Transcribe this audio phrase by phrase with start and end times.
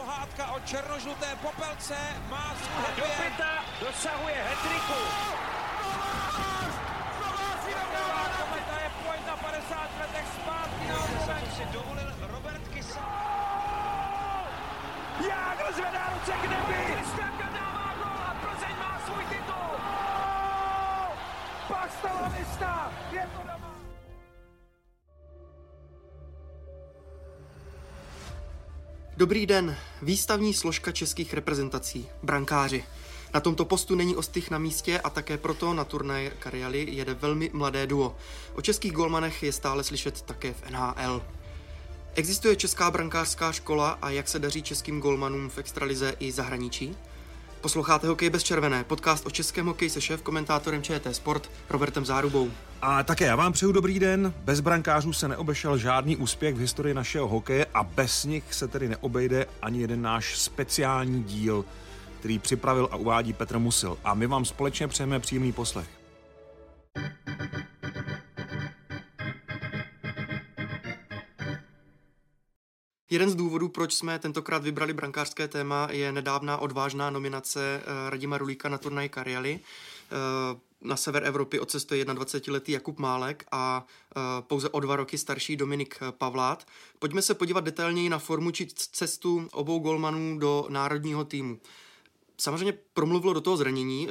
[0.00, 1.96] pohádka o černožluté popelce
[2.30, 5.00] má svůj Do pěta dosahuje hetriku.
[8.40, 13.06] Kometa je pojď na 50 letech zpátky na si dovolil Robert Kysa.
[15.28, 16.94] Jágr zvedá ruce k nebi!
[16.94, 19.70] Kristianka dává gol a Plzeň má svůj titul.
[21.68, 21.90] Pak!
[23.12, 23.69] Je to doma!
[29.20, 32.84] Dobrý den, výstavní složka českých reprezentací, brankáři.
[33.34, 37.50] Na tomto postu není ostych na místě a také proto na turnaj Kariali jede velmi
[37.52, 38.16] mladé duo.
[38.54, 41.22] O českých golmanech je stále slyšet také v NHL.
[42.14, 46.96] Existuje česká brankářská škola a jak se daří českým golmanům v extralize i zahraničí?
[47.60, 52.50] Posloucháte Hokej bez červené, podcast o českém hokeji se šéf komentátorem ČT Sport Robertem Zárubou.
[52.82, 54.34] A také já vám přeju dobrý den.
[54.44, 58.88] Bez brankářů se neobešel žádný úspěch v historii našeho hokeje a bez nich se tedy
[58.88, 61.64] neobejde ani jeden náš speciální díl,
[62.18, 63.98] který připravil a uvádí Petr Musil.
[64.04, 65.88] A my vám společně přejeme příjemný poslech.
[73.10, 78.38] Jeden z důvodů, proč jsme tentokrát vybrali brankářské téma, je nedávná odvážná nominace eh, Radima
[78.38, 79.60] Rulíka na turnaj Kariali.
[80.12, 85.56] Eh, Na sever Evropy odcestuje 21-letý Jakub Málek a eh, pouze o dva roky starší
[85.56, 86.66] Dominik Pavlát.
[86.98, 91.60] Pojďme se podívat detailněji na formu či cestu obou golmanů do národního týmu.
[92.38, 94.08] Samozřejmě promluvilo do toho zranění,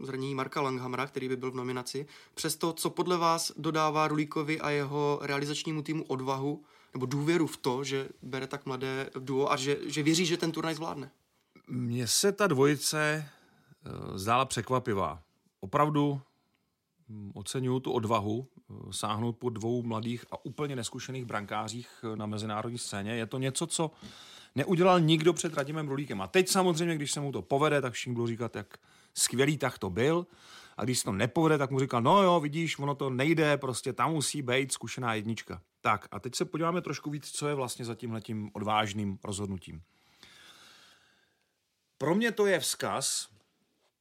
[0.00, 2.06] zranění Marka Langhamra, který by byl v nominaci.
[2.34, 6.64] Přesto, co podle vás dodává Rulíkovi a jeho realizačnímu týmu odvahu
[6.96, 10.52] nebo důvěru v to, že bere tak mladé duo a že, že věří, že ten
[10.52, 11.10] turnaj zvládne?
[11.68, 13.28] Mně se ta dvojice
[13.86, 15.22] eh, zdála překvapivá.
[15.60, 16.20] Opravdu
[17.08, 22.26] hm, oceňuju tu odvahu eh, sáhnout po dvou mladých a úplně neskušených brankářích eh, na
[22.26, 23.12] mezinárodní scéně.
[23.12, 23.90] Je to něco, co
[24.54, 26.20] neudělal nikdo před Radimem Rulíkem.
[26.20, 28.78] A teď samozřejmě, když se mu to povede, tak všichni budou říkat, jak
[29.14, 30.26] skvělý tak to byl.
[30.76, 33.92] A když se to nepovede, tak mu říkal, no jo, vidíš, ono to nejde, prostě
[33.92, 35.62] tam musí být zkušená jednička.
[35.86, 39.82] Tak a teď se podíváme trošku víc, co je vlastně za tímhletím odvážným rozhodnutím.
[41.98, 43.28] Pro mě to je vzkaz,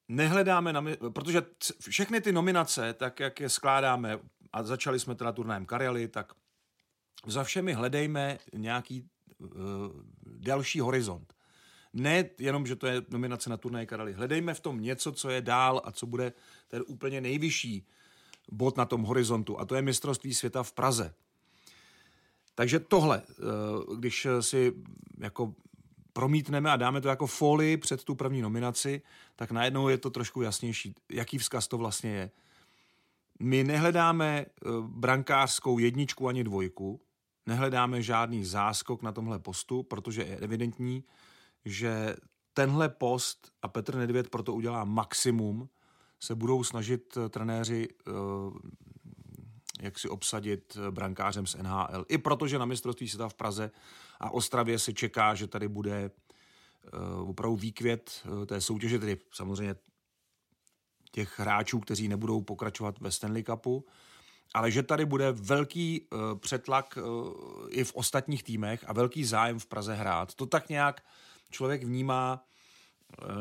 [0.08, 1.42] nehledáme, na, protože
[1.90, 4.20] všechny ty nominace, tak jak je skládáme,
[4.54, 6.34] a začali jsme teda turnajem Karely, tak
[7.26, 9.50] za všemi hledejme nějaký uh,
[10.26, 11.34] další horizont.
[11.94, 14.14] Ne jenom, že to je nominace na turnaj Karely.
[14.14, 16.34] Hledejme v tom něco, co je dál a co bude
[16.68, 17.88] ten úplně nejvyšší
[18.52, 19.60] bod na tom horizontu.
[19.60, 21.14] A to je mistrovství světa v Praze.
[22.56, 23.34] Takže tohle, eh,
[23.98, 24.74] když si
[25.18, 25.54] jako
[26.14, 29.02] promítneme a dáme to jako folii před tu první nominaci,
[29.36, 32.32] tak najednou je to trošku jasnější, jaký vzkaz to vlastně je.
[33.40, 37.02] My nehledáme eh, brankářskou jedničku ani dvojku,
[37.46, 41.04] nehledáme žádný záskok na tomhle postu, protože je evidentní,
[41.66, 42.16] že
[42.54, 45.70] tenhle post a Petr Nedvěd proto udělá maximum,
[46.20, 47.88] se budou snažit eh, trenéři
[49.82, 52.06] jak si obsadit eh, brankářem z NHL.
[52.10, 53.72] I protože na mistrovství světa v Praze
[54.20, 56.12] a Ostravě se čeká, že tady bude
[57.22, 59.76] uh, opravdu výkvět uh, té soutěže, tedy samozřejmě
[61.12, 63.86] těch hráčů, kteří nebudou pokračovat ve Stanley Cupu,
[64.54, 66.08] ale že tady bude velký
[66.40, 66.98] přetlak
[67.70, 70.34] i v ostatních týmech a velký zájem v Praze hrát.
[70.34, 71.04] To tak nějak
[71.52, 72.44] člověk vnímá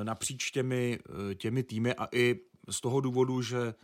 [0.03, 0.99] napříč těmi,
[1.35, 2.41] těmi týmy a i
[2.71, 3.75] z toho důvodu, že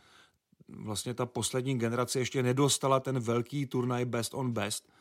[0.77, 4.93] vlastně ta poslední generace ještě nedostala ten velký turnaj best on best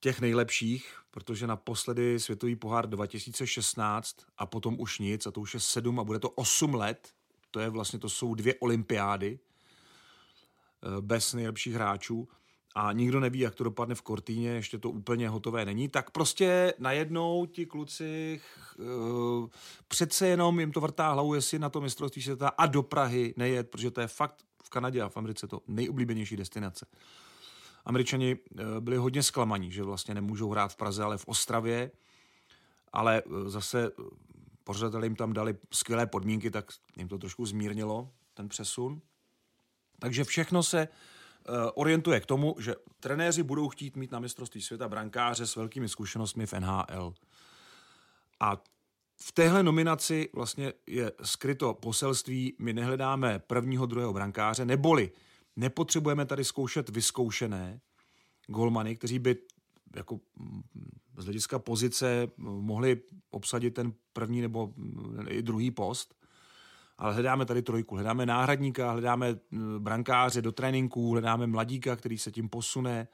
[0.00, 5.60] těch nejlepších, protože naposledy světový pohár 2016 a potom už nic a to už je
[5.60, 7.12] sedm a bude to osm let.
[7.50, 12.28] To je vlastně, to jsou dvě olympiády eh, bez nejlepších hráčů
[12.74, 16.74] a nikdo neví, jak to dopadne v Kortýně, ještě to úplně hotové není, tak prostě
[16.78, 18.40] najednou ti kluci
[18.78, 19.48] uh,
[19.88, 23.70] přece jenom jim to vrtá hlavu, jestli na to mistrovství světa a do Prahy nejet,
[23.70, 26.86] protože to je fakt v Kanadě a v Americe to nejoblíbenější destinace.
[27.84, 31.90] Američani uh, byli hodně zklamaní, že vlastně nemůžou hrát v Praze, ale v Ostravě,
[32.92, 33.90] ale uh, zase
[34.64, 39.00] pořadatelé jim tam dali skvělé podmínky, tak jim to trošku zmírnilo, ten přesun.
[39.98, 40.88] Takže všechno se
[41.74, 46.46] orientuje k tomu, že trenéři budou chtít mít na mistrovství světa brankáře s velkými zkušenostmi
[46.46, 47.14] v NHL.
[48.40, 48.62] A
[49.20, 55.10] v téhle nominaci vlastně je skryto poselství, my nehledáme prvního, druhého brankáře, neboli
[55.56, 57.80] nepotřebujeme tady zkoušet vyzkoušené
[58.46, 59.36] golmany, kteří by
[59.96, 60.62] jako mm,
[61.18, 66.14] z hlediska pozice mohli obsadit ten první nebo mm, i druhý post,
[66.98, 72.32] ale hledáme tady trojku, hledáme náhradníka, hledáme mm, brankáře do tréninků, hledáme mladíka, který se
[72.32, 73.08] tím posune,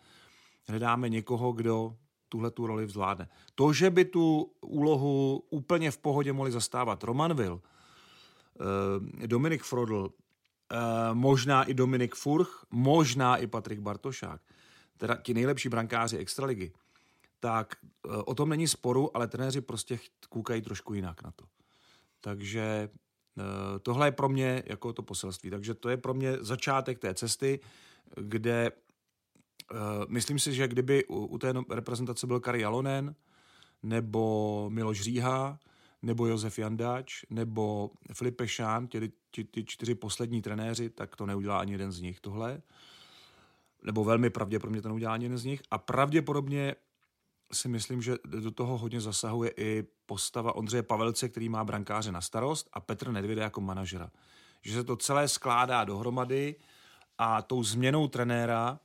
[0.69, 1.97] hledáme někoho, kdo
[2.29, 3.29] tuhle tu roli zvládne.
[3.55, 10.77] To, že by tu úlohu úplně v pohodě mohli zastávat Roman eh, Dominik Frodl, eh,
[11.13, 14.41] možná i Dominik Furch, možná i Patrik Bartošák,
[14.97, 16.73] teda ti nejlepší brankáři extraligy,
[17.41, 19.99] tak eh, o tom není sporu, ale trenéři prostě
[20.29, 21.45] koukají trošku jinak na to.
[22.21, 22.89] Takže
[23.83, 25.51] tohle je pro mě jako to poselství.
[25.51, 27.61] Takže to je pro mě začátek té cesty,
[28.17, 28.73] kde
[29.73, 29.79] Uh,
[30.09, 33.15] myslím si, že kdyby u, u té no- reprezentace byl Kari Jalonen,
[33.83, 35.59] nebo Miloš Říha,
[36.03, 41.61] nebo Josef Jandáč, nebo Filipe Šán, ty, ty, ty čtyři poslední trenéři, tak to neudělá
[41.61, 42.63] ani jeden z nich tohle.
[43.83, 45.63] Nebo velmi pravděpodobně to neudělá ani jeden z nich.
[45.71, 46.75] A pravděpodobně
[47.53, 52.21] si myslím, že do toho hodně zasahuje i postava Ondřeje Pavelce, který má brankáře na
[52.21, 54.11] starost a Petr Nedvěda jako manažera.
[54.63, 56.57] Že se to celé skládá dohromady
[57.19, 58.81] a tou změnou trenéra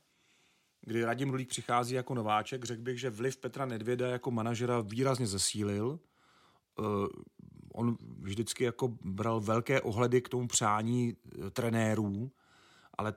[0.86, 5.26] kdy Radim Rulík přichází jako nováček, řekl bych, že vliv Petra Nedvěda jako manažera výrazně
[5.26, 5.98] zesílil.
[6.78, 7.06] Uh,
[7.72, 12.32] on vždycky jako bral velké ohledy k tomu přání uh, trenérů,
[12.98, 13.14] ale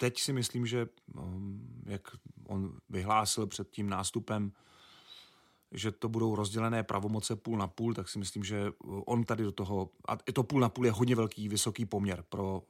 [0.00, 2.02] teď si myslím, že um, jak
[2.46, 4.52] on vyhlásil před tím nástupem,
[5.74, 9.52] že to budou rozdělené pravomoce půl na půl, tak si myslím, že on tady do
[9.52, 12.62] toho, a to půl na půl je hodně velký, vysoký poměr pro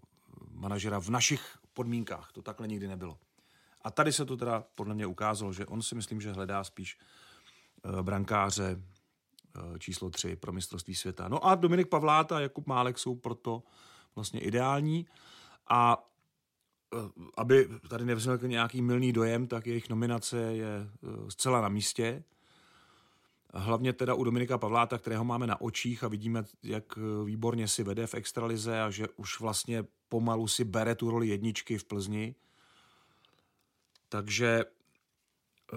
[0.52, 2.32] manažera v našich podmínkách.
[2.32, 3.18] To takhle nikdy nebylo.
[3.82, 6.98] A tady se to teda podle mě ukázalo, že on si myslím, že hledá spíš
[7.84, 8.80] uh, brankáře
[9.78, 11.28] číslo 3 pro mistrovství světa.
[11.28, 13.62] No a Dominik Pavlát a Jakub Málek jsou proto
[14.14, 15.06] vlastně ideální.
[15.68, 16.08] A
[17.36, 20.88] aby tady nevznikl nějaký milný dojem, tak jejich nominace je
[21.28, 22.24] zcela na místě.
[23.56, 28.06] Hlavně teda u Dominika Pavláta, kterého máme na očích a vidíme, jak výborně si vede
[28.06, 32.34] v extralize a že už vlastně pomalu si bere tu roli jedničky v Plzni
[34.14, 34.64] takže
[35.72, 35.76] eh,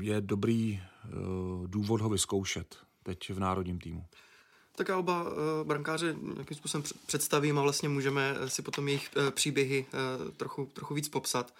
[0.00, 1.08] je dobrý eh,
[1.66, 4.04] důvod ho vyzkoušet teď v národním týmu.
[4.76, 5.30] Tak já oba uh,
[5.64, 9.86] brankáře nějakým způsobem představím a vlastně můžeme si potom jejich příběhy
[10.36, 11.54] trochu, trochu víc popsat.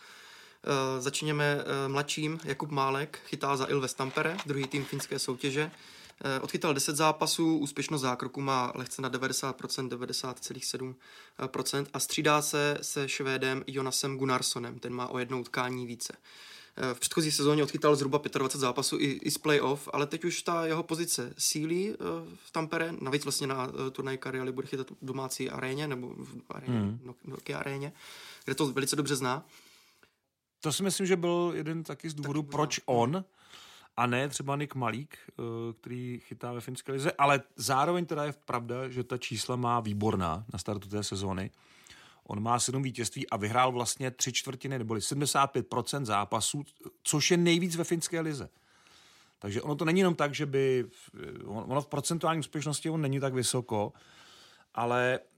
[0.67, 2.41] Uh, začněme uh, mladším.
[2.45, 5.65] Jakub Málek chytá za Ilves Tampere, druhý tým finské soutěže.
[5.65, 13.09] Uh, odchytal 10 zápasů, úspěšnost zákroku má lehce na 90%, 90,7% a střídá se se
[13.09, 16.17] Švédem Jonasem Gunnarssonem, ten má o jednou utkání více.
[16.93, 20.67] V předchozí sezóně odchytal zhruba 25 zápasů i, i z playoff, ale teď už ta
[20.67, 21.95] jeho pozice sílí
[22.47, 26.79] v Tampere, navíc vlastně na turnaj Kariali bude chytat v domácí aréně nebo v aréně,
[26.79, 27.15] hmm.
[27.25, 27.93] Nokia aréně,
[28.45, 29.47] kde to velice dobře zná.
[30.61, 33.25] To si myslím, že byl jeden taky z důvodů, tak, proč on
[33.97, 35.43] a ne třeba Nick Malík, eh,
[35.81, 40.45] který chytá ve finské lize, ale zároveň teda je pravda, že ta čísla má výborná
[40.53, 41.51] na startu té sezóny.
[42.25, 46.65] On má sedm vítězství a vyhrál vlastně tři čtvrtiny, neboli 75% zápasů,
[47.03, 48.49] což je nejvíc ve finské lize.
[49.39, 50.85] Takže ono to není jenom tak, že by,
[51.45, 53.93] ono v procentuální úspěšnosti on není tak vysoko,
[54.75, 55.21] ale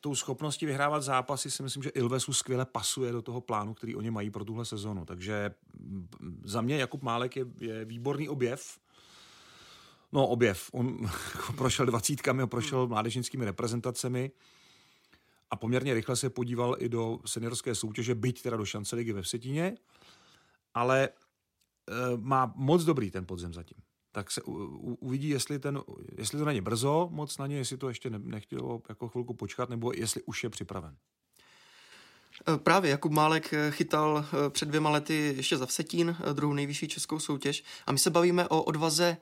[0.00, 4.10] tou schopností vyhrávat zápasy si myslím, že Ilvesu skvěle pasuje do toho plánu, který oni
[4.10, 5.04] mají pro tuhle sezonu.
[5.04, 6.08] Takže mm,
[6.44, 8.78] za mě Jakub Málek je, je výborný objev.
[10.12, 10.70] No, objev.
[10.72, 10.98] On
[11.56, 14.30] prošel dvacítkami a prošel mládežnickými reprezentacemi
[15.50, 19.22] a poměrně rychle se podíval i do seniorské soutěže, byť teda do šance ligy ve
[19.22, 19.76] Vsetíně,
[20.74, 21.10] ale e,
[22.16, 23.85] má moc dobrý ten podzem zatím
[24.16, 24.52] tak se u,
[25.00, 25.80] uvidí, jestli, ten,
[26.18, 29.68] jestli to není brzo moc na ně, jestli to ještě ne, nechtělo jako chvilku počkat,
[29.70, 30.96] nebo jestli už je připraven.
[32.48, 36.88] E, právě Jakub Málek e, chytal e, před dvěma lety ještě za Vsetín, druhou nejvyšší
[36.88, 37.64] českou soutěž.
[37.86, 39.16] A my se bavíme o odvaze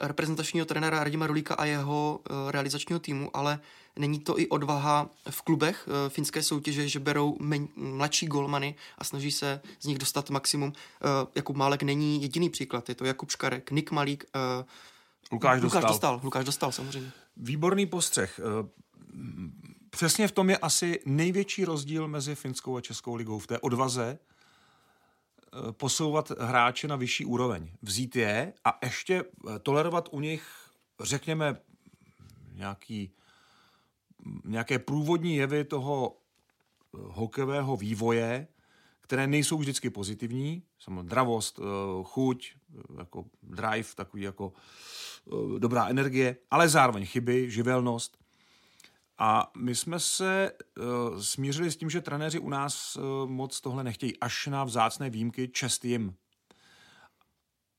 [0.00, 3.60] reprezentačního trenéra Radima Rulíka a jeho realizačního týmu, ale
[3.96, 9.04] Není to i odvaha v klubech uh, finské soutěže, že berou men, mladší golmany a
[9.04, 10.68] snaží se z nich dostat maximum.
[10.68, 14.24] Uh, Jakub Málek není jediný příklad, je to Jakub Škarek, Nik Malík,
[15.32, 15.88] Lukáš, Lukáš dostal.
[15.88, 16.20] dostal.
[16.22, 17.10] Lukáš dostal, samozřejmě.
[17.36, 18.40] Výborný postřeh.
[19.90, 23.38] Přesně v tom je asi největší rozdíl mezi finskou a českou ligou.
[23.38, 24.18] V té odvaze
[25.72, 27.70] posouvat hráče na vyšší úroveň.
[27.82, 29.24] Vzít je a ještě
[29.62, 30.46] tolerovat u nich,
[31.00, 31.56] řekněme,
[32.54, 33.12] nějaký
[34.44, 38.46] nějaké průvodní jevy toho eh, hokejového vývoje,
[39.00, 41.62] které nejsou vždycky pozitivní, samozřejmě dravost, eh,
[42.04, 44.52] chuť, eh, jako drive, takový jako
[45.58, 48.18] dobrá energie, ale zároveň chyby, živelnost.
[49.20, 50.52] A my jsme se
[51.20, 55.84] smířili s tím, že trenéři u nás moc tohle nechtějí, až na vzácné výjimky, čest
[55.84, 56.14] jim.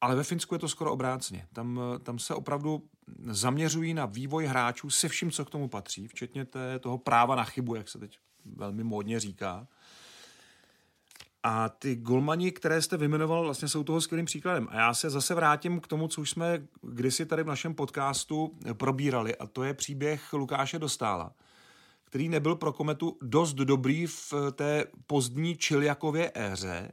[0.01, 1.47] Ale ve Finsku je to skoro obráceně.
[1.53, 2.89] Tam, tam se opravdu
[3.25, 7.43] zaměřují na vývoj hráčů se vším, co k tomu patří, včetně té, toho práva na
[7.43, 9.67] chybu, jak se teď velmi módně říká.
[11.43, 14.67] A ty golmani, které jste vymenoval, vlastně jsou toho skvělým příkladem.
[14.71, 18.59] A já se zase vrátím k tomu, co už jsme kdysi tady v našem podcastu
[18.73, 21.33] probírali, a to je příběh Lukáše Dostála,
[22.03, 26.91] který nebyl pro Kometu dost dobrý v té pozdní Čiljakově éře.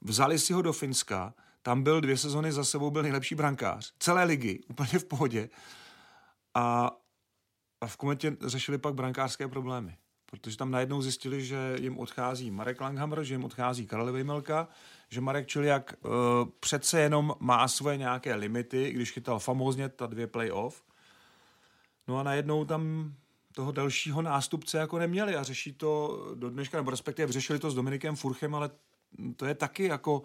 [0.00, 3.92] Vzali si ho do Finska, tam byl dvě sezony za sebou, byl nejlepší brankář.
[3.98, 5.48] Celé ligy, úplně v pohodě.
[6.54, 6.90] A,
[7.80, 12.80] a v Kometě řešili pak brankářské problémy protože tam najednou zjistili, že jim odchází Marek
[12.80, 14.68] Langhammer, že jim odchází Karel Vejmelka,
[15.08, 16.10] že Marek Čiliak uh,
[16.60, 20.82] přece jenom má svoje nějaké limity, když chytal famózně ta dvě playoff.
[22.08, 23.12] No a najednou tam
[23.52, 27.74] toho dalšího nástupce jako neměli a řeší to do dneška, nebo respektive řešili to s
[27.74, 28.70] Dominikem Furchem, ale
[29.36, 30.22] to je taky jako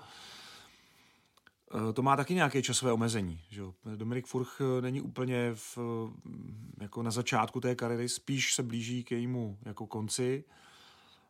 [1.94, 3.42] to má taky nějaké časové omezení.
[3.50, 3.62] Že?
[3.96, 9.04] Dominik Furch eh, není úplně v, eh, jako na začátku té kariéry, spíš se blíží
[9.04, 10.44] k jejímu jako konci,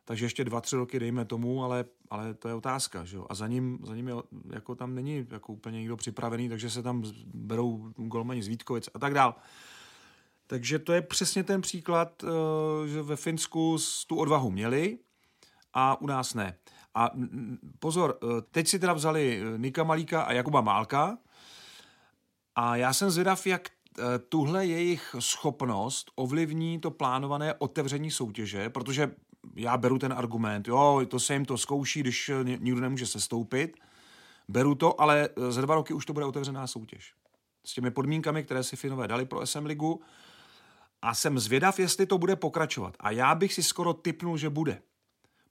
[0.04, 3.04] takže ještě dva, tři roky dejme tomu, ale, ale to je otázka.
[3.04, 3.18] Že?
[3.28, 4.14] A za ním, za ním je,
[4.50, 7.02] jako tam není jako úplně nikdo připravený, takže se tam
[7.34, 9.34] berou golmani z Vítkovic a tak dál.
[10.46, 12.24] Takže to je přesně ten příklad,
[12.86, 14.98] že ve Finsku tu odvahu měli
[15.72, 16.58] a u nás ne.
[16.94, 17.10] A
[17.78, 21.18] pozor, e, teď si teda vzali e, Nika Malíka a Jakuba Málka
[22.54, 29.10] a já jsem zvědav, jak e, tuhle jejich schopnost ovlivní to plánované otevření soutěže, protože
[29.56, 33.76] já beru ten argument, jo, to se jim to zkouší, když nikdo nemůže sestoupit,
[34.48, 37.14] beru to, ale za dva roky už to bude otevřená soutěž.
[37.66, 40.00] S těmi podmínkami, které si Finové dali pro SM ligu
[41.02, 42.96] a jsem zvědav, jestli to bude pokračovat.
[43.00, 44.82] A já bych si skoro typnul, že bude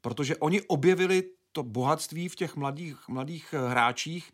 [0.01, 4.33] protože oni objevili to bohatství v těch mladých, mladých eh, hráčích,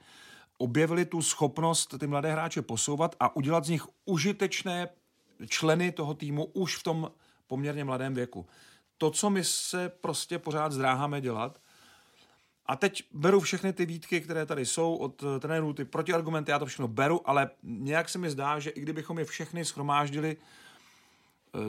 [0.57, 4.89] objevili tu schopnost ty mladé hráče posouvat a udělat z nich užitečné
[5.47, 7.11] členy toho týmu už v tom
[7.47, 8.45] poměrně mladém věku.
[8.97, 11.59] To, co my se prostě pořád zdráháme dělat,
[12.67, 16.59] a teď beru všechny ty výtky, které tady jsou od eh, trenérů, ty protiargumenty, já
[16.59, 20.37] to všechno beru, ale nějak se mi zdá, že i kdybychom je všechny schromáždili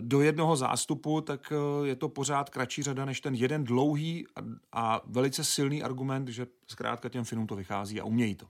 [0.01, 4.27] do jednoho zástupu, tak eh, je to pořád kratší řada než ten jeden dlouhý
[4.73, 8.47] a velice silný argument, že zkrátka těm Finům to vychází a umějí to.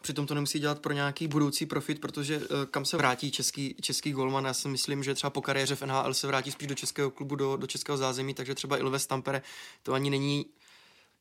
[0.00, 4.12] Přitom to nemusí dělat pro nějaký budoucí profit, protože eh, kam se vrátí český, český
[4.12, 7.10] golman, já si myslím, že třeba po kariéře v NHL se vrátí spíš do českého
[7.10, 9.42] klubu, do, do českého zázemí, takže třeba Ilves Tampere
[9.82, 10.46] to ani není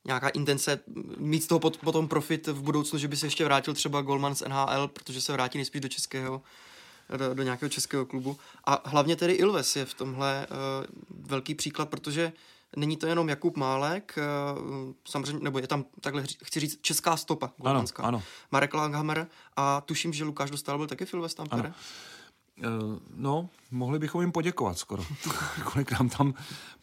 [0.06, 0.80] nějaká intence
[1.18, 4.42] mít z toho potom profit v budoucnu, že by se ještě vrátil třeba golman z
[4.42, 6.42] NHL, protože se vrátí nejspíš do českého
[7.18, 8.38] do, do nějakého českého klubu.
[8.64, 10.58] A hlavně tedy Ilves je v tomhle uh,
[11.28, 12.34] velký příklad, protože
[12.76, 17.52] není to jenom Jakub Málek, uh, samozřejmě, nebo je tam takhle, chci říct, česká stopa
[17.64, 18.24] Ano, ano.
[18.52, 21.74] Marek Langhammer a tuším, že Lukáš Dostal byl taky v Ilves Tampere.
[22.58, 22.66] Uh,
[23.16, 25.06] no, mohli bychom jim poděkovat skoro,
[25.72, 26.34] kolik nám tam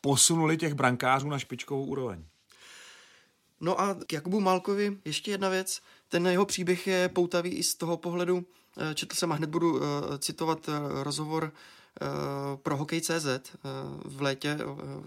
[0.00, 2.24] posunuli těch brankářů na špičkovou úroveň.
[3.60, 5.80] No a k Jakubu Málkovi ještě jedna věc.
[6.08, 8.59] Ten jeho příběh je poutavý i z toho pohledu, Eh,
[8.94, 11.52] četl jsem a hned budu eh, citovat eh, rozhovor
[12.62, 13.26] pro Hokej.cz
[14.04, 14.58] v létě,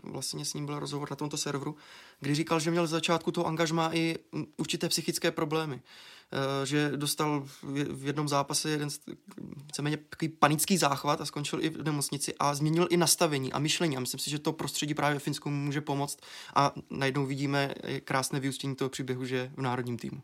[0.03, 1.75] vlastně s ním byl rozhovor na tomto serveru,
[2.19, 5.81] kdy říkal, že měl z začátku toho angažma i mm, určité psychické problémy.
[6.63, 7.47] Že dostal
[7.91, 8.89] v jednom zápase jeden
[9.65, 13.97] víceméně takový panický záchvat a skončil i v nemocnici a změnil i nastavení a myšlení.
[13.97, 16.19] A myslím si, že to prostředí právě Finsku může pomoct
[16.55, 20.21] a najednou vidíme krásné vyústění toho příběhu, že v národním týmu.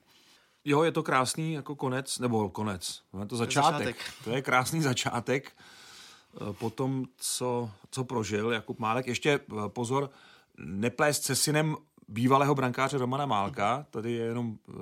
[0.66, 3.86] Jo, je to krásný jako konec, nebo konec, je to začátek.
[3.86, 4.24] začátek.
[4.24, 9.08] To je krásný začátek eh, po tom, co, co prožil Jakub Málek.
[9.08, 10.10] Ještě eh, pozor,
[10.58, 11.76] neplést se synem
[12.08, 14.74] bývalého brankáře Romana Málka, tady je jenom eh,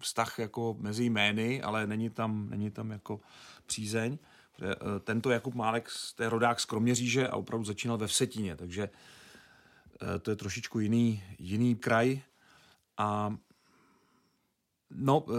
[0.00, 3.20] vztah jako mezi jmény, ale není tam, není tam jako
[3.66, 4.18] přízeň.
[5.04, 5.88] Tento Jakub Málek,
[6.20, 8.88] je rodák z Kroměříže a opravdu začínal ve Vsetíně, takže
[10.22, 12.20] to je trošičku jiný, jiný kraj.
[12.96, 13.36] A
[14.90, 15.34] No, uh,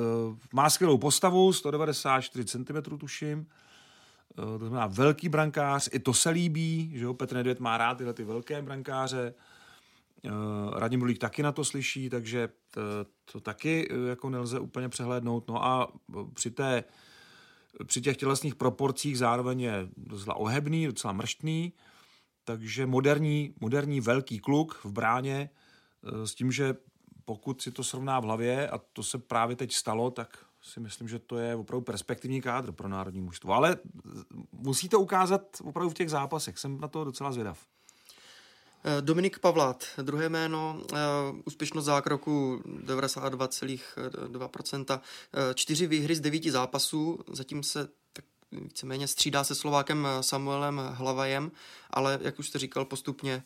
[0.54, 6.92] má skvělou postavu, 194 cm tuším, uh, to znamená velký brankář, i to se líbí,
[6.96, 9.34] že jo, Petr Nedvěd má rád tyhle ty velké brankáře,
[10.26, 10.32] uh,
[10.80, 12.82] Radim Rulík taky na to slyší, takže to,
[13.32, 15.48] to taky jako nelze úplně přehlédnout.
[15.48, 15.94] No a
[16.34, 16.84] při té
[17.86, 21.74] při těch tělesných proporcích zároveň je docela ohebný, docela mrštný,
[22.44, 25.50] takže moderní, moderní velký kluk v bráně
[26.26, 26.76] s tím, že
[27.30, 31.08] pokud si to srovná v hlavě, a to se právě teď stalo, tak si myslím,
[31.08, 33.54] že to je opravdu perspektivní kádr pro národní mužstvo.
[33.54, 33.78] Ale
[34.52, 36.58] musí to ukázat opravdu v těch zápasech.
[36.58, 37.60] Jsem na to docela zvědav.
[38.84, 40.98] Eh, Dominik Pavlát, druhé jméno, eh,
[41.46, 45.02] úspěšnost zákroku 92,2%,
[45.34, 51.52] eh, čtyři výhry z devíti zápasů, zatím se tak víceméně střídá se Slovákem Samuelem Hlavajem,
[51.90, 53.44] ale jak už jste říkal, postupně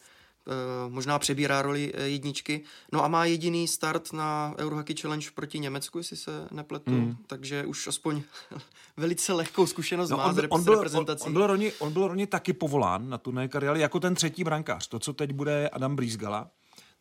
[0.90, 2.64] možná přebírá roli jedničky.
[2.92, 7.18] No a má jediný start na Eurohockey Challenge proti Německu, jestli se nepletu, mm.
[7.28, 8.22] takže už aspoň
[8.98, 11.24] velice lehkou zkušenost no, má on, z on byl, reprezentací.
[11.24, 14.44] On, on, byl roni, on byl roni taky povolán na turné kariéry jako ten třetí
[14.44, 14.88] brankář.
[14.88, 16.50] To, co teď bude Adam Brýsgala,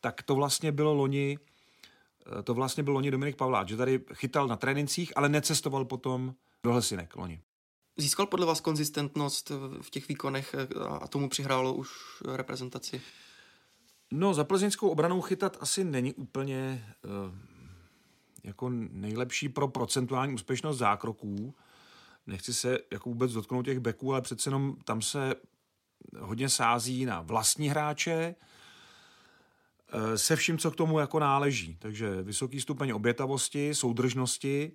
[0.00, 1.38] tak to vlastně bylo loni
[2.44, 6.34] to vlastně byl loni Dominik Pavláč, že tady chytal na trénincích, ale necestoval potom
[6.64, 7.40] do Helsinek loni.
[7.96, 10.54] Získal podle vás konzistentnost v těch výkonech
[11.00, 11.88] a tomu přihrálo už
[12.34, 13.02] reprezentaci?
[14.14, 17.35] No, za plzeňskou obranou chytat asi není úplně uh,
[18.45, 21.54] jako nejlepší pro procentuální úspěšnost zákroků.
[22.26, 25.35] Nechci se jako vůbec dotknout těch beků, ale přece jenom tam se
[26.19, 28.35] hodně sází na vlastní hráče,
[29.92, 31.76] eh, se vším, co k tomu jako náleží.
[31.78, 34.73] Takže vysoký stupeň obětavosti, soudržnosti,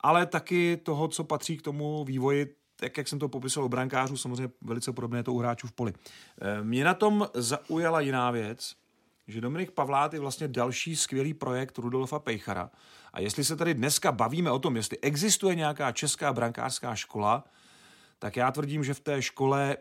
[0.00, 4.16] ale taky toho, co patří k tomu vývoji, tak jak jsem to popisoval u brankářů,
[4.16, 5.92] samozřejmě velice podobné to u hráčů v poli.
[6.40, 8.74] Eh, mě na tom zaujala jiná věc,
[9.28, 12.70] že Dominik Pavlát je vlastně další skvělý projekt Rudolfa Pejchara.
[13.12, 17.44] A jestli se tady dneska bavíme o tom, jestli existuje nějaká česká brankářská škola,
[18.18, 19.76] tak já tvrdím, že v té škole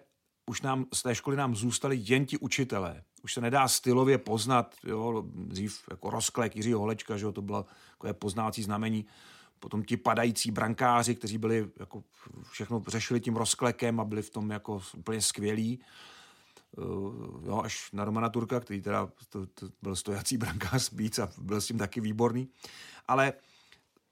[0.46, 3.04] už nám, z té školy nám zůstali jen ti učitelé.
[3.24, 7.66] Už se nedá stylově poznat, jo, dřív jako rozklek Jiřího Holečka, že jo, to bylo
[7.92, 9.06] takové poznávací znamení
[9.64, 12.04] potom ti padající brankáři, kteří byli jako
[12.52, 15.80] všechno řešili tím rozklekem a byli v tom jako úplně skvělí.
[16.78, 16.86] Uh,
[17.46, 21.62] jo, až na Romana Turka, který teda to, to byl stojací brankář víc a byl
[21.62, 22.48] s tím taky výborný.
[23.08, 23.34] Ale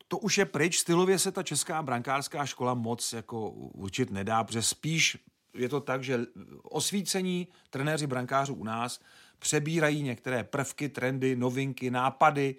[0.08, 4.62] to už je pryč, stylově se ta česká brankářská škola moc jako určit nedá, protože
[4.62, 5.18] spíš
[5.54, 6.20] je to tak, že
[6.64, 9.00] osvícení trenéři brankářů u nás
[9.40, 12.56] přebírají některé prvky, trendy, novinky, nápady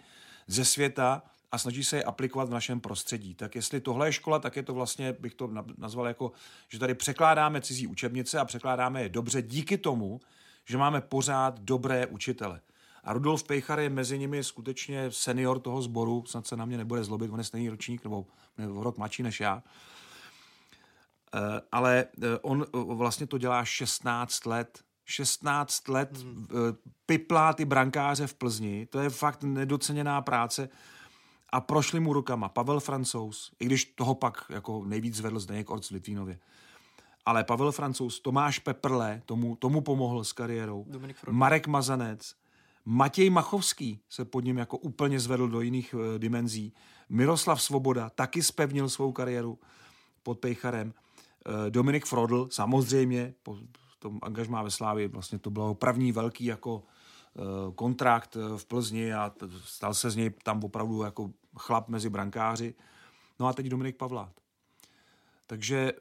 [0.47, 3.35] ze světa a snaží se je aplikovat v našem prostředí.
[3.35, 6.32] Tak jestli tohle je škola, tak je to vlastně, bych to nazval jako,
[6.68, 10.21] že tady překládáme cizí učebnice a překládáme je dobře díky tomu,
[10.64, 12.61] že máme pořád dobré učitele.
[13.04, 17.04] A Rudolf Pejchar je mezi nimi skutečně senior toho sboru, snad se na mě nebude
[17.04, 18.26] zlobit, on je stejný ročník, nebo
[18.59, 19.62] rok mladší než já.
[21.35, 24.80] Eh, ale eh, on vlastně to dělá 16 let.
[25.04, 26.47] 16 let hmm.
[27.06, 28.86] piplá ty brankáře v Plzni.
[28.86, 30.69] To je fakt nedoceněná práce
[31.52, 35.88] a prošli mu rukama Pavel Francouz, i když toho pak jako nejvíc zvedl Zdeněk Orc
[35.88, 36.38] v Litvínově.
[37.26, 40.86] Ale Pavel Francouz, Tomáš Peprle, tomu, tomu pomohl s kariérou.
[41.30, 42.34] Marek Mazanec,
[42.84, 46.73] Matěj Machovský se pod ním jako úplně zvedl do jiných e, dimenzí.
[47.08, 49.58] Miroslav Svoboda taky spevnil svou kariéru
[50.23, 50.95] pod Pejcharem.
[51.67, 53.58] E, Dominik Frodl samozřejmě po
[53.99, 56.82] tom angažmá ve Slávě, vlastně to bylo první velký jako
[57.36, 59.32] Eh, kontrakt v Plzni a
[59.65, 62.75] stal se z něj tam opravdu jako chlap mezi brankáři.
[63.38, 64.32] No a teď Dominik Pavlát.
[65.47, 65.97] Takže eh,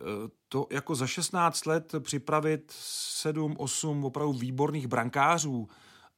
[0.49, 5.67] to jako za 16 let připravit 7, 8 opravdu výborných brankářů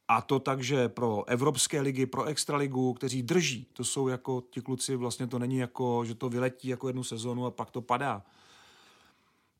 [0.08, 4.96] a to takže pro Evropské ligy, pro Extraligu, kteří drží, to jsou jako ti kluci,
[4.96, 8.24] vlastně to není jako, že to vyletí jako jednu sezonu a pak to padá.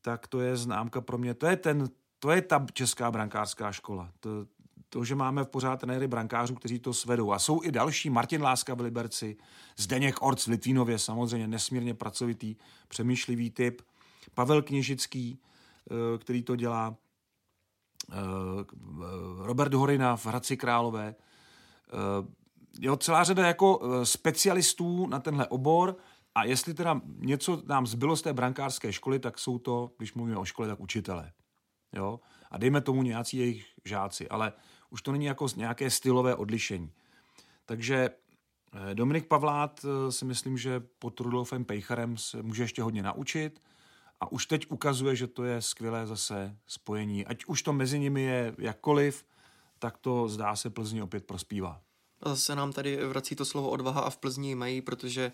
[0.00, 4.10] Tak to je známka pro mě, to je ten, to je ta česká brankářská škola.
[4.20, 4.30] To,
[4.94, 7.32] to, že máme pořád trenéry brankářů, kteří to svedou.
[7.32, 9.36] A jsou i další, Martin Láska v Liberci,
[9.76, 12.56] Zdeněk Orc v Litvínově, samozřejmě nesmírně pracovitý,
[12.88, 13.82] přemýšlivý typ,
[14.34, 15.38] Pavel Kněžický,
[15.90, 16.96] eh, který to dělá,
[18.12, 18.16] eh,
[19.38, 22.26] Robert Horina v Hradci Králové, eh,
[22.80, 25.96] jo, celá řada jako specialistů na tenhle obor
[26.34, 30.36] a jestli teda něco nám zbylo z té brankářské školy, tak jsou to, když mluvíme
[30.36, 31.32] o škole, tak učitelé.
[31.92, 32.20] Jo?
[32.50, 34.52] A dejme tomu nějací jejich žáci, ale
[34.94, 36.90] už to není jako nějaké stylové odlišení.
[37.66, 38.10] Takže
[38.90, 43.62] eh, Dominik Pavlát eh, si myslím, že pod Rudolfem Pejcharem se může ještě hodně naučit
[44.20, 47.26] a už teď ukazuje, že to je skvělé zase spojení.
[47.26, 49.26] Ať už to mezi nimi je jakkoliv,
[49.78, 51.80] tak to zdá se Plzni opět prospívá.
[52.24, 55.32] A zase nám tady vrací to slovo odvaha a v Plzni mají, protože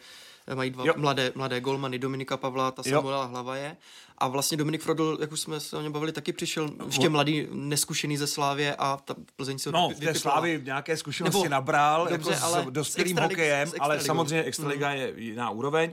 [0.55, 3.77] mají dva mladé, mladé golmany, Dominika Pavla a Samuela Hlavaje.
[4.19, 7.49] A vlastně Dominik Frodl, jak už jsme se o něm bavili, taky přišel ještě mladý,
[7.53, 12.09] neskušený ze Slávě a ta Plzeň se No, v té Slávě nějaké zkušenosti Nebo, nabral,
[12.09, 14.99] dobře, jako ale s dospělým hokejem, s ale samozřejmě Extraliga hmm.
[14.99, 15.93] je jiná úroveň.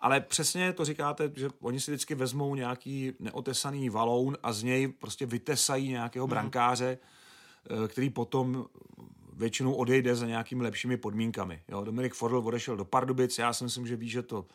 [0.00, 4.88] Ale přesně to říkáte, že oni si vždycky vezmou nějaký neotesaný valoun a z něj
[4.88, 6.30] prostě vytesají nějakého hmm.
[6.30, 6.98] brankáře,
[7.70, 7.88] hmm.
[7.88, 8.66] který potom
[9.32, 11.62] většinou odejde za nějakými lepšími podmínkami.
[11.68, 14.46] Jo, Dominik Fordl odešel do Pardubic, já si myslím, že ví, že to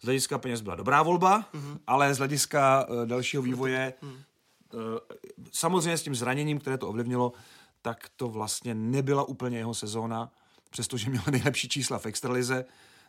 [0.00, 1.78] z hlediska peněz byla dobrá volba, mm-hmm.
[1.86, 4.08] ale z hlediska uh, dalšího vývoje, mm.
[4.10, 4.18] uh,
[5.52, 7.32] samozřejmě s tím zraněním, které to ovlivnilo,
[7.82, 10.32] tak to vlastně nebyla úplně jeho sezóna,
[10.70, 12.64] přestože měl nejlepší čísla v extralize,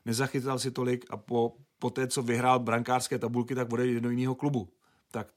[0.05, 4.35] nezachytal si tolik a po, po té, co vyhrál brankářské tabulky, tak odejde do jiného
[4.35, 4.69] klubu.
[5.11, 5.27] Tak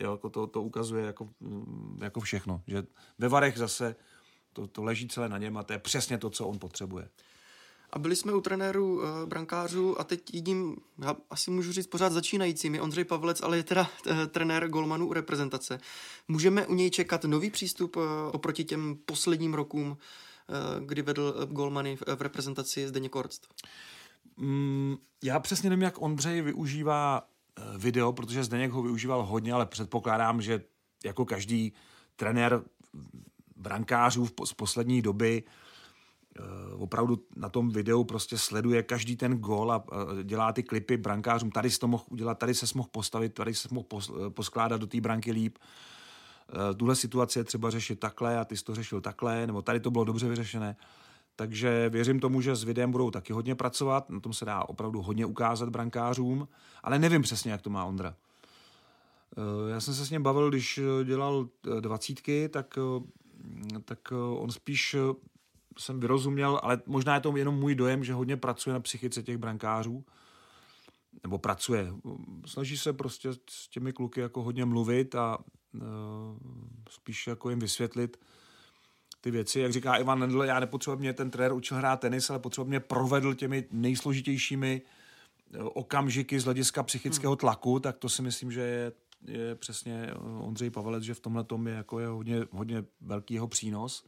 [0.00, 2.62] Jo, to, to ukazuje jako, mm, jako všechno.
[2.66, 2.82] Že
[3.18, 3.96] ve Varech zase
[4.58, 7.08] to, to leží celé na něm a to je přesně to, co on potřebuje.
[7.90, 12.12] A byli jsme u trenéru uh, brankářů a teď jedním, já asi můžu říct pořád
[12.12, 15.80] začínajícím, je Ondřej Pavlec, ale je teda uh, trenér golmanů u reprezentace.
[16.28, 21.44] Můžeme u něj čekat nový přístup uh, oproti těm posledním rokům, uh, kdy vedl uh,
[21.44, 23.48] golmany v, v reprezentaci Zdeněk Korst?
[24.36, 29.66] Mm, já přesně nevím, jak Ondřej využívá uh, video, protože Zdeněk ho využíval hodně, ale
[29.66, 30.64] předpokládám, že
[31.04, 31.72] jako každý
[32.16, 32.62] trenér
[33.58, 35.44] brankářů z poslední doby
[36.38, 39.84] Eh, opravdu na tom videu prostě sleduje každý ten gol a
[40.22, 41.50] dělá ty klipy brankářům.
[41.50, 44.86] Tady jsi to mohl udělat, tady se mohl postavit, tady se mohl eh, poskládat do
[44.86, 45.58] té branky líp.
[45.58, 49.80] Eh, tuhle situaci je třeba řešit takhle a ty jsi to řešil takhle, nebo tady
[49.80, 50.76] to bylo dobře vyřešené.
[51.36, 55.02] Takže věřím tomu, že s videem budou taky hodně pracovat, na tom se dá opravdu
[55.02, 56.48] hodně ukázat brankářům,
[56.82, 58.14] ale nevím přesně, jak to má Ondra.
[59.70, 61.48] Já jsem se s ním bavil, když dělal
[61.80, 62.78] dvacítky, tak,
[63.84, 64.96] tak on spíš
[65.78, 69.36] jsem vyrozuměl, ale možná je to jenom můj dojem, že hodně pracuje na psychice těch
[69.36, 70.04] brankářů.
[71.22, 71.92] Nebo pracuje.
[72.46, 75.82] Snaží se prostě s těmi kluky jako hodně mluvit a uh,
[76.90, 78.20] spíš jako jim vysvětlit
[79.20, 79.60] ty věci.
[79.60, 82.80] Jak říká Ivan Nendl, já nepotřebuji mě ten trenér učil hrát tenis, ale potřebuji mě
[82.80, 84.82] provedl těmi nejsložitějšími
[85.58, 88.92] okamžiky z hlediska psychického tlaku, tak to si myslím, že je,
[89.26, 93.48] je přesně Ondřej Pavelec, že v tomhle tom je, jako je hodně, hodně velký jeho
[93.48, 94.04] přínos.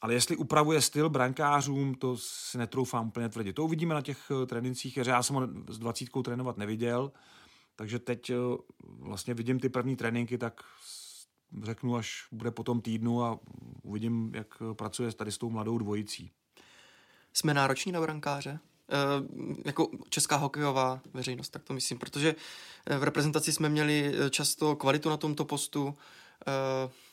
[0.00, 3.52] Ale jestli upravuje styl brankářům, to si netroufám úplně tvrdit.
[3.52, 7.12] To uvidíme na těch eh, trénincích, že já jsem ho s dvacítkou trénovat neviděl,
[7.76, 8.34] takže teď eh,
[8.84, 10.60] vlastně vidím ty první tréninky, tak
[11.62, 13.38] řeknu, až bude po tom týdnu a
[13.82, 16.32] uvidím, jak eh, pracuje tady s tou mladou dvojicí.
[17.32, 18.58] Jsme nároční na brankáře?
[18.88, 18.96] E,
[19.64, 22.34] jako česká hokejová veřejnost, tak to myslím, protože
[22.98, 25.96] v reprezentaci jsme měli často kvalitu na tomto postu,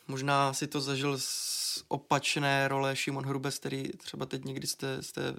[0.08, 5.22] možná si to zažil s opačné role Šimon Hrubes, který třeba teď někdy jste, jste
[5.30, 5.34] eh,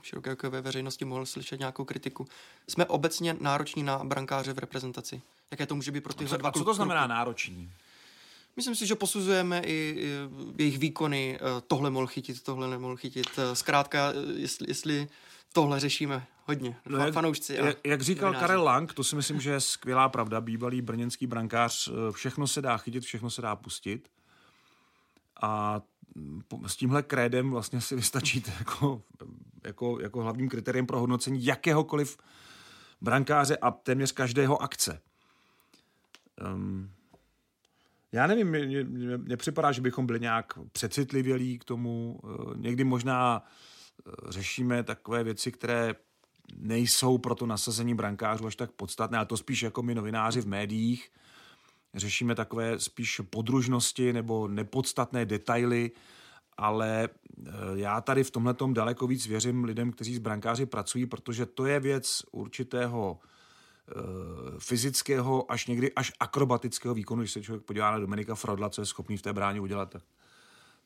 [0.00, 2.26] v široké hokejové veřejnosti mohl slyšet nějakou kritiku.
[2.68, 5.22] Jsme obecně nároční na brankáře v reprezentaci.
[5.50, 7.72] Jaké to může být pro tyhle dva A co to znamená nároční?
[8.56, 10.06] Myslím si, že posuzujeme i,
[10.58, 11.38] jejich výkony.
[11.40, 13.26] Eh, tohle mohl chytit, tohle nemohl chytit.
[13.38, 15.08] Eh, zkrátka, jestli, jestli
[15.52, 16.76] tohle řešíme hodně.
[16.88, 17.54] No jak, fanoušci.
[17.54, 18.46] Jak, jak říkal novináři.
[18.46, 20.40] Karel Lang, to si myslím, že je skvělá pravda.
[20.40, 24.10] Bývalý brněnský brankář, všechno se dá chytit, všechno se dá pustit.
[25.42, 25.80] A
[26.66, 29.02] s tímhle krédem vlastně si vystačíte jako,
[29.64, 32.18] jako, jako hlavním kritériem pro hodnocení jakéhokoliv
[33.00, 35.00] brankáře a téměř každého akce.
[36.54, 36.90] Um,
[38.12, 38.48] já nevím,
[39.16, 42.20] mně připadá, že bychom byli nějak přecitlivělí k tomu.
[42.56, 43.77] Někdy možná eh,
[44.28, 45.94] řešíme takové věci, které
[46.56, 50.46] nejsou pro to nasazení brankářů až tak podstatné, ale to spíš jako my novináři v
[50.46, 51.10] médiích,
[51.94, 55.90] řešíme takové spíš podružnosti nebo nepodstatné detaily,
[56.56, 57.08] ale e,
[57.74, 61.80] já tady v tomhle daleko víc věřím lidem, kteří s brankáři pracují, protože to je
[61.80, 63.94] věc určitého e,
[64.58, 68.86] fyzického až někdy až akrobatického výkonu, když se člověk podívá na Dominika Frodla, co je
[68.86, 70.02] schopný v té bráně udělat, tak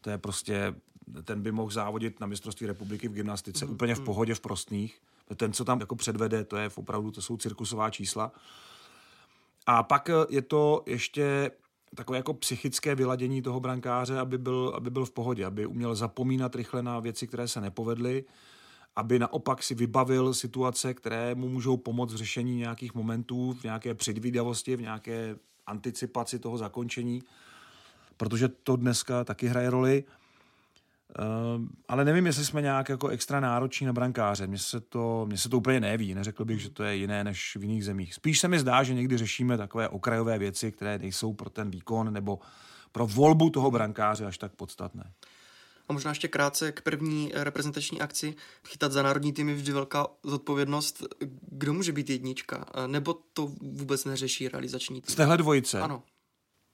[0.03, 0.75] to je prostě,
[1.25, 5.01] ten by mohl závodit na mistrovství republiky v gymnastice mm, úplně v pohodě v prostných.
[5.37, 8.33] Ten, co tam jako předvede, to je opravdu, to jsou cirkusová čísla.
[9.67, 11.51] A pak eh, je to ještě
[11.95, 16.55] takové jako psychické vyladění toho brankáře, aby byl, aby byl v pohodě, aby uměl zapomínat
[16.55, 18.25] rychle na věci, které se nepovedly,
[18.97, 23.95] aby naopak si vybavil situace, které mu můžou pomoct v řešení nějakých momentů, v nějaké
[23.95, 25.37] předvídavosti, v nějaké
[25.67, 27.23] anticipaci toho zakončení,
[28.17, 30.05] protože to dneska taky hraje roli.
[31.19, 34.47] Uh, ale nevím, jestli jsme nějak jako extra nároční na brankáře.
[34.47, 36.15] Mně se, to, mně se to úplně neví.
[36.15, 38.15] Neřekl bych, že to je jiné než v jiných zemích.
[38.15, 42.13] Spíš se mi zdá, že někdy řešíme takové okrajové věci, které nejsou pro ten výkon
[42.13, 42.39] nebo
[42.93, 45.13] pro volbu toho brankáře až tak podstatné.
[45.89, 48.35] A možná ještě krátce k první reprezentační akci.
[48.67, 51.03] Chytat za národní tým je vždy velká zodpovědnost.
[51.51, 52.67] Kdo může být jednička?
[52.87, 55.13] Nebo to vůbec neřeší realizační tým?
[55.13, 55.81] Z téhle dvojice?
[55.81, 56.03] Ano.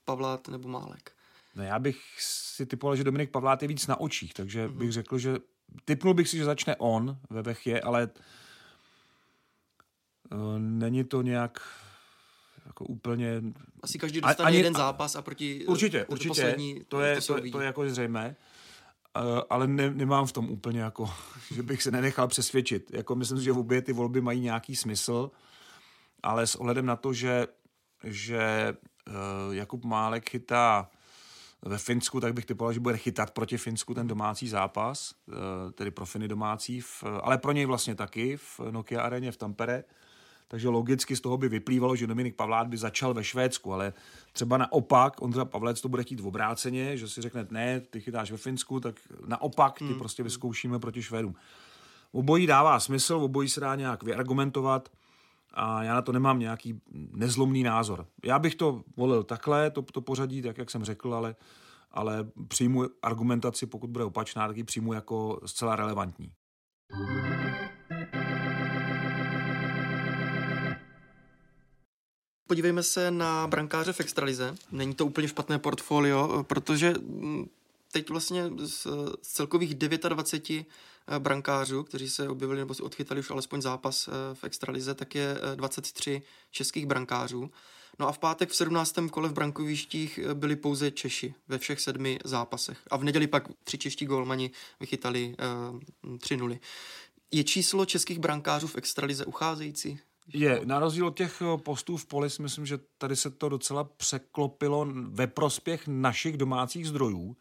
[0.05, 1.13] Pavlát nebo Málek.
[1.59, 4.79] No já bych si typoval, že Dominik Pavlát je víc na očích, takže mm-hmm.
[4.79, 5.37] bych řekl, že
[5.85, 8.09] typnul bych si, že začne on ve Vechě, ale
[10.33, 11.61] uh, není to nějak
[12.67, 13.43] jako úplně...
[13.83, 17.61] Asi každý dostane ani, jeden zápas a proti Určitě, určitě, poslední, to, je, to, to,
[17.61, 18.37] je jako zřejmé.
[19.17, 21.11] Uh, ale ne, nemám v tom úplně jako,
[21.55, 22.91] že bych se nenechal přesvědčit.
[22.93, 25.31] Jako myslím si, že obě ty volby mají nějaký smysl,
[26.23, 27.47] ale s ohledem na to, že,
[28.05, 28.75] že
[29.09, 30.91] uh, Jakub Málek chytá
[31.63, 35.91] ve Finsku, tak bych typoval, že bude chytat proti Finsku ten domácí zápas, eh, tedy
[35.91, 39.85] pro Finy domácí, v, ale pro něj vlastně taky v Nokia areně v Tampere.
[40.51, 43.93] takže logicky z toho by vyplývalo, že Dominik Pavlát by začal ve Švédsku, ale
[44.33, 48.31] třeba naopak, Ondra Pavlec to bude chtít v obráceně, že si řekne, ne, ty chytáš
[48.31, 48.95] ve Finsku, tak
[49.27, 49.99] naopak ty hmm.
[49.99, 51.35] prostě vyzkoušíme proti Švédům.
[52.13, 54.89] Obojí dává smysl, obojí se dá nějak vyargumentovat
[55.55, 56.81] a já na to nemám nějaký
[57.13, 58.07] nezlomný názor.
[58.25, 61.37] Já bych to volil takhle, to, to pořadí, tak jak jsem řekl, ale,
[61.91, 66.33] ale přijmu argumentaci, pokud bude opačná, tak ji přijmu jako zcela relevantní.
[72.47, 74.55] Podívejme se na brankáře v extralize.
[74.73, 76.95] Není to úplně špatné portfolio, protože
[77.93, 78.87] teď vlastně z,
[79.23, 80.65] z celkových 29 eh,
[81.19, 85.37] brankářů, kteří se objevili nebo si odchytali už alespoň zápas eh, v extralize, tak je
[85.55, 87.51] 23 eh, českých brankářů.
[87.99, 88.95] No a v pátek v 17.
[89.11, 92.79] kole v brankovištích byli pouze Češi ve všech sedmi zápasech.
[92.91, 95.37] A v neděli pak tři čeští golmani vychytali
[96.05, 96.61] uh, 3 nuly.
[97.31, 100.01] Je číslo českých brankářů v extralize ucházející?
[100.33, 103.85] Je, na rozdíl od těch postů v poli si myslím, že tady se to docela
[103.85, 107.37] překlopilo ve prospěch našich domácích zdrojů.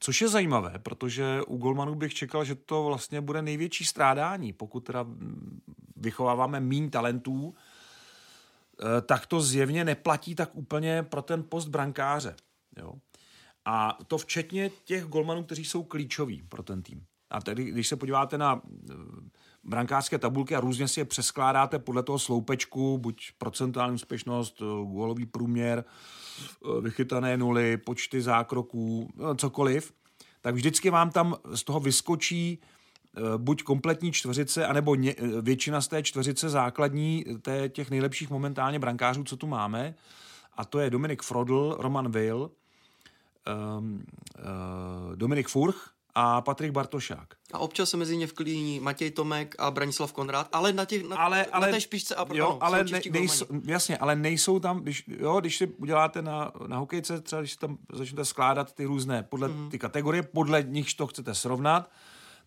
[0.00, 4.80] Což je zajímavé, protože u Golmanů bych čekal, že to vlastně bude největší strádání, pokud
[4.80, 5.06] teda
[5.96, 12.36] vychováváme mín talentů, eh, tak to zjevně neplatí tak úplně pro ten post brankáře.
[12.76, 12.92] Jo?
[13.64, 17.04] A to včetně těch golmanů, kteří jsou klíčoví pro ten tým.
[17.30, 18.94] A tedy, když se podíváte na eh,
[19.64, 25.26] brankářské tabulky a různě si je přeskládáte podle toho sloupečku, buď procentuální úspěšnost, eh, gólový
[25.26, 29.92] průměr, eh, vychytané nuly, počty zákroků, no, cokoliv,
[30.40, 32.58] tak vždycky vám tam z toho vyskočí
[33.36, 34.96] buď kompletní čtveřice, anebo
[35.40, 39.94] většina z té čtveřice základní té, těch nejlepších momentálně brankářů, co tu máme.
[40.56, 42.50] A to je Dominik Frodl, Roman Will,
[43.46, 43.84] uh,
[45.14, 47.34] Dominik Furch, a Patrik Bartošák.
[47.52, 51.16] A občas se mezi ně vklíní Matěj Tomek a Branislav Konrad, ale na, těch, na,
[51.16, 54.80] ale, ale, na té špičce a jo, ano, ale ne, nejsou, jasně, ale nejsou tam,
[54.80, 58.84] když, jo, když si uděláte na, na hokejce, třeba když si tam začnete skládat ty
[58.84, 59.70] různé, podle mm.
[59.70, 61.90] ty kategorie, podle nich to chcete srovnat,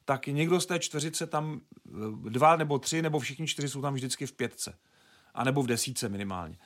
[0.06, 1.91] tak někdo z té čtveřice tam eh,
[2.30, 4.78] dva nebo tři, nebo všichni čtyři jsou tam vždycky v pětce.
[5.34, 6.58] A nebo v desíce minimálně.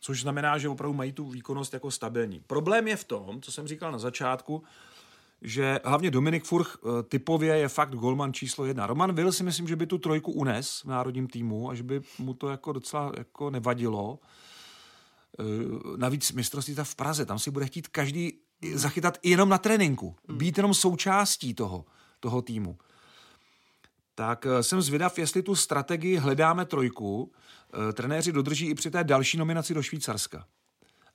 [0.00, 2.40] Což znamená, že opravdu mají tu výkonnost jako stabilní.
[2.46, 4.62] Problém je v tom, co jsem říkal na začátku,
[5.42, 8.86] že hlavně Dominik Furch eh, typově je fakt golman číslo jedna.
[8.86, 12.00] Roman Will si myslím, že by tu trojku unes v národním týmu a že by
[12.18, 14.18] mu to jako docela jako nevadilo.
[15.40, 15.42] Eh,
[15.96, 18.32] navíc mistrovství v Praze, tam si bude chtít každý
[18.74, 20.38] zachytat jenom na tréninku, hmm.
[20.38, 21.84] být jenom součástí toho,
[22.20, 22.78] toho týmu.
[24.14, 27.32] Tak eh, jsem zvědav, jestli tu strategii hledáme trojku,
[27.92, 30.46] trenéři dodrží i při té další nominaci do Švýcarska.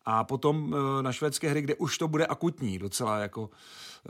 [0.10, 3.50] A potom na švédské hry, kde už to bude akutní docela, jako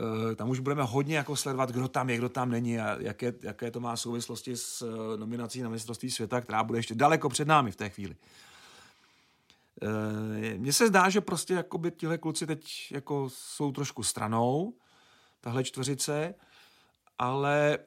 [0.00, 3.32] Eh, tam už budeme hodně jako sledovat, kdo tam je, kdo tam není a jaké,
[3.42, 7.48] jaké to má souvislosti s eh, nominací na mistrovství světa, která bude ještě daleko před
[7.48, 8.16] námi v té chvíli.
[9.82, 14.74] Eh, mně se zdá, že prostě jakoby tihle kluci teď jako jsou trošku stranou,
[15.40, 16.34] tahle čtveřice,
[17.18, 17.78] ale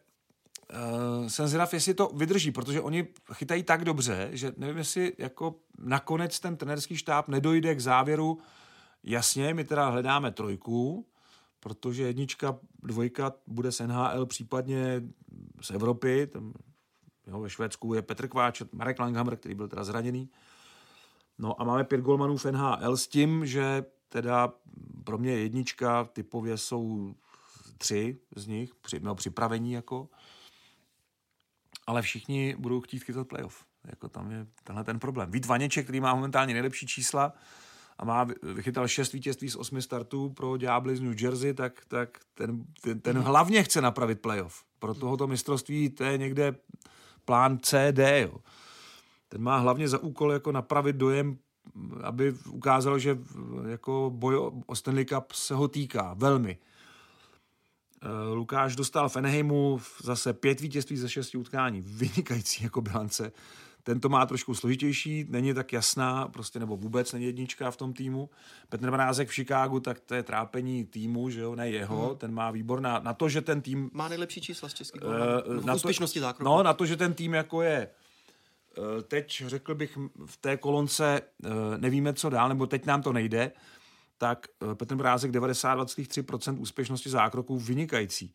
[0.71, 5.55] uh, jsem zvědav, jestli to vydrží, protože oni chytají tak dobře, že nevím, jestli jako
[5.77, 8.37] nakonec ten trenerský štáb nedojde k závěru,
[9.03, 11.07] jasně, my teda hledáme trojku,
[11.59, 15.01] protože jednička, dvojka bude z NHL, případně
[15.61, 16.53] z Evropy, tam,
[17.27, 20.29] jo, ve Švédsku je Petr Kváč, Marek Langhammer, který byl teda zraněný.
[21.37, 24.53] No a máme pět golmanů v NHL s tím, že teda
[25.03, 27.15] pro mě jednička typově jsou
[27.77, 30.09] tři z nich, při, no, připravení jako,
[31.87, 33.65] ale všichni budou chtít chytat playoff.
[33.87, 35.31] Jako tam je tenhle ten problém.
[35.31, 37.33] Vít Vaněček, který má momentálně nejlepší čísla,
[37.97, 42.19] a má, vychytal šest vítězství z osmi startů pro Diabli z New Jersey, tak, tak
[42.33, 44.63] ten, ten, ten hlavně chce napravit playoff.
[44.79, 46.55] Pro tohoto mistrovství to je někde
[47.25, 48.21] plán C, D.
[48.21, 48.37] Jo.
[49.29, 51.37] Ten má hlavně za úkol jako napravit dojem,
[52.03, 53.17] aby ukázal, že
[53.69, 56.57] jako boj o Stanley Cup se ho týká velmi.
[58.03, 61.81] Eh, Lukáš dostal v Enheimu zase pět vítězství ze šesti utkání.
[61.81, 63.31] Vynikající jako bilance.
[63.83, 67.93] Ten to má trošku složitější, není tak jasná, prostě nebo vůbec není jednička v tom
[67.93, 68.29] týmu.
[68.69, 72.17] Petr Mrázek v Chicagu, tak to je trápení týmu, že jo, ne jeho, hmm.
[72.17, 73.89] ten má výborná, na to, že ten tým...
[73.93, 76.51] Má nejlepší čísla z českých uh, na úspěšnosti zákroku.
[76.51, 77.87] No, na to, že ten tým jako je
[78.77, 83.13] uh, teď řekl bych v té kolonce uh, nevíme, co dál, nebo teď nám to
[83.13, 83.51] nejde,
[84.21, 88.33] tak Petr Brázek 92,3% úspěšnosti zákroků vynikající.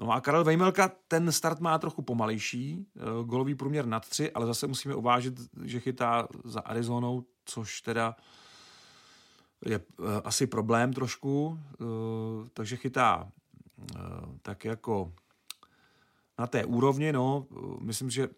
[0.00, 4.46] No a Karel Vejmelka, ten start má trochu pomalejší, eh, golový průměr nad tři, ale
[4.46, 8.16] zase musíme uvážit, že chytá za Arizonou, což teda
[9.66, 11.84] je eh, asi problém trošku, eh,
[12.54, 13.32] takže chytá
[14.42, 15.12] tak jako
[16.38, 17.46] na té úrovni, no,
[17.80, 18.28] myslím, že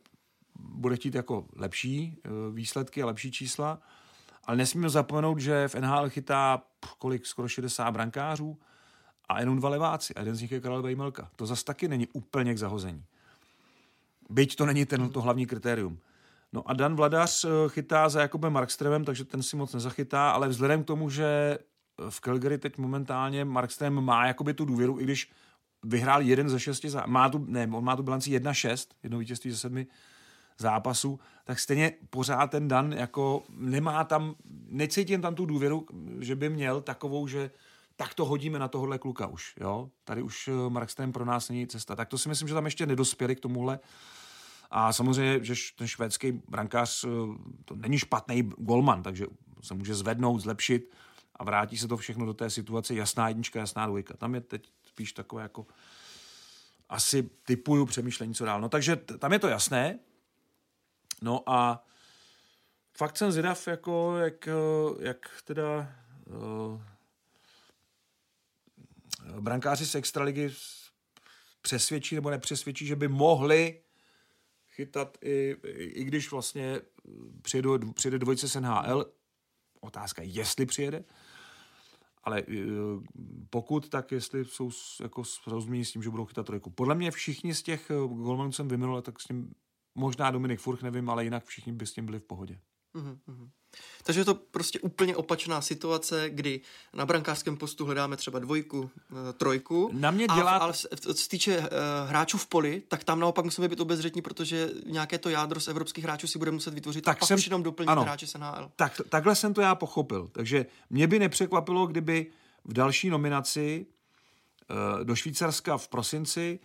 [0.58, 3.80] bude chtít jako lepší eh, výsledky a lepší čísla,
[4.46, 6.62] ale nesmíme zapomenout, že v NHL chytá
[6.98, 8.58] kolik, skoro 60 brankářů
[9.28, 11.30] a jenom dva leváci a jeden z nich je Karel Vejmelka.
[11.36, 13.04] To zas taky není úplně k zahození.
[14.30, 15.98] Byť to není ten, to hlavní kritérium.
[16.52, 20.48] No a Dan Vladař eh, chytá za Jakubem Markstremem, takže ten si moc nezachytá, ale
[20.48, 21.58] vzhledem k tomu, že
[22.08, 25.30] v Calgary teď momentálně Markstrem má jakoby tu důvěru, i když
[25.82, 27.04] vyhrál jeden ze šesti, zá...
[27.06, 29.86] má tu, ne, on má tu bilanci 1-6, jedno vítězství ze sedmi
[30.58, 34.34] zápasů, tak stejně pořád ten Dan jako nemá tam,
[34.68, 35.86] necítím tam tu důvěru,
[36.20, 37.50] že by měl takovou, že
[37.96, 39.90] tak to hodíme na tohohle kluka už, jo.
[40.04, 41.96] Tady už eh, Markstrem pro nás není cesta.
[41.96, 43.78] Tak to si myslím, že tam ještě nedospěli k tomuhle.
[44.70, 47.08] A samozřejmě, že ten švédský brankář eh,
[47.64, 49.26] to není špatný golman, takže
[49.62, 50.90] se může zvednout, zlepšit
[51.36, 54.16] a vrátí se to všechno do té situace jasná jednička, jasná dvojka.
[54.16, 55.66] Tam je teď spíš takové jako
[56.88, 58.60] asi typuju přemýšlení, co dál.
[58.60, 59.98] No takže tam je to jasné.
[61.24, 61.84] No a
[62.96, 64.48] fakt jsem zvědav, jako, jak,
[65.00, 65.92] jak teda
[66.26, 66.80] uh,
[69.40, 70.54] brankáři z Extraligy
[71.62, 73.80] přesvědčí nebo nepřesvědčí, že by mohli
[74.68, 76.80] chytat i, i když vlastně
[77.42, 79.12] přijede, přijede dvojice z NHL,
[79.80, 81.04] otázka jestli přijede,
[82.24, 82.64] ale eh,
[83.50, 84.70] pokud, tak jestli jsou
[85.02, 85.40] jako s
[85.92, 86.70] tím, že budou chytat trojku.
[86.70, 89.54] Podle mě všichni z těch eh, golmanů jsem vyminul, tak s tím
[89.94, 92.58] možná Dominik Furch, nevím, ale jinak všichni by s tím byli v pohodě.
[92.94, 93.48] Mm-hmm.
[94.02, 96.60] Takže je to prostě úplně opačná situace, kdy
[96.92, 99.90] na brankářském postu hledáme třeba dvojku, eh, trojku.
[99.92, 100.50] Na mě dělá...
[100.50, 101.66] A, ale co se týče uh,
[102.08, 106.04] hráčů v poli, tak tam naopak musíme být obezřetní, protože nějaké to jádro z evropských
[106.04, 107.38] hráčů si bude muset vytvořit tak a pak jsem...
[107.38, 108.70] už jenom doplnit ano, hráči z NHL.
[108.76, 110.28] Tak, takhle jsem to já pochopil.
[110.32, 112.26] Takže mě by nepřekvapilo, kdyby
[112.64, 113.86] v další nominaci
[114.70, 116.58] uh, do Švýcarska v prosinci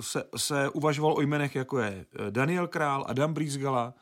[0.00, 3.94] se, se uvažoval o jmenech, jako je Daniel Král, Adam Brizgala,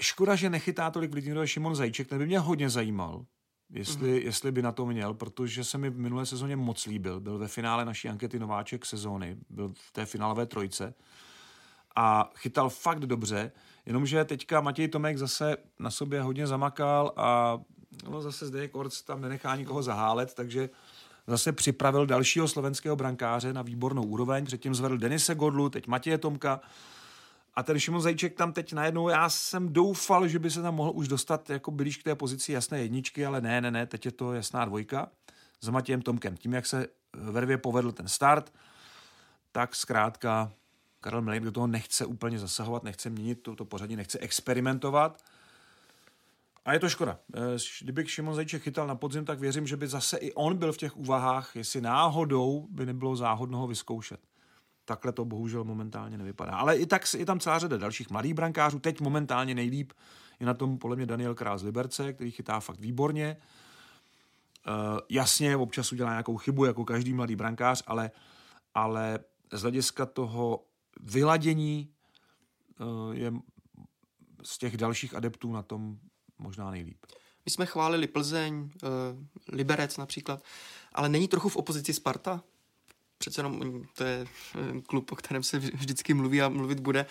[0.00, 3.24] Škoda, že nechytá tolik lidí, jako Šimon Zajíček, ten by mě hodně zajímal,
[3.70, 4.26] jestli, mm.
[4.26, 7.20] jestli by na to měl, protože se mi v minulé sezóně moc líbil.
[7.20, 10.94] Byl ve finále naší ankety nováček sezóny, byl v té finálové trojce
[11.96, 13.52] a chytal fakt dobře,
[13.86, 17.58] jenomže teďka Matěj Tomek zase na sobě hodně zamakal a
[18.10, 20.70] no, zase zde Korc tam nenechá nikoho zahálet, takže
[21.26, 26.60] zase připravil dalšího slovenského brankáře na výbornou úroveň, předtím zvedl Denise Godlu, teď Matěje Tomka,
[27.56, 30.92] a ten Šimon Zajíček tam teď najednou, já jsem doufal, že by se tam mohl
[30.94, 34.12] už dostat jako blíž k té pozici jasné jedničky, ale ne, ne, ne, teď je
[34.12, 35.08] to jasná dvojka
[35.60, 36.36] s Matějem Tomkem.
[36.36, 38.52] Tím, jak se Vervě povedl ten start,
[39.52, 40.52] tak zkrátka
[41.00, 45.22] Karel Mlejn do toho nechce úplně zasahovat, nechce měnit to, to pořadí, nechce experimentovat.
[46.64, 47.18] A je to škoda.
[47.36, 47.40] Eh,
[47.82, 50.76] kdyby Šimon Zajíček chytal na podzim, tak věřím, že by zase i on byl v
[50.76, 54.20] těch úvahách, jestli náhodou by nebylo záhodno ho vyzkoušet.
[54.84, 56.52] Takhle to bohužel momentálně nevypadá.
[56.52, 58.78] Ale i tak je tam celá řada dalších mladých brankářů.
[58.78, 59.92] Teď momentálně nejlíp
[60.40, 63.36] je na tom podle mě Daniel Král z Liberce, který chytá fakt výborně.
[64.66, 68.10] Uh, jasně, občas udělá nějakou chybu, jako každý mladý brankář, ale,
[68.74, 69.18] ale
[69.52, 70.64] z hlediska toho
[71.00, 71.90] vyladění
[72.80, 73.32] uh, je
[74.42, 75.98] z těch dalších adeptů na tom
[76.38, 77.06] možná nejlíp.
[77.44, 78.68] My jsme chválili Plzeň, uh,
[79.48, 80.42] Liberec například,
[80.92, 82.42] ale není trochu v opozici Sparta?
[83.18, 87.06] přece jenom to je eh, klub, o kterém se vždycky mluví a mluvit bude.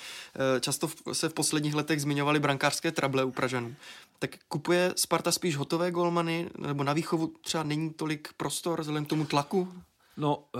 [0.55, 3.75] Eh, často se v posledních letech zmiňovaly brankářské trable u Pražanů.
[4.19, 9.09] Tak kupuje Sparta spíš hotové golmany, nebo na výchovu třeba není tolik prostor vzhledem k
[9.09, 9.73] tomu tlaku?
[10.17, 10.59] No, eh,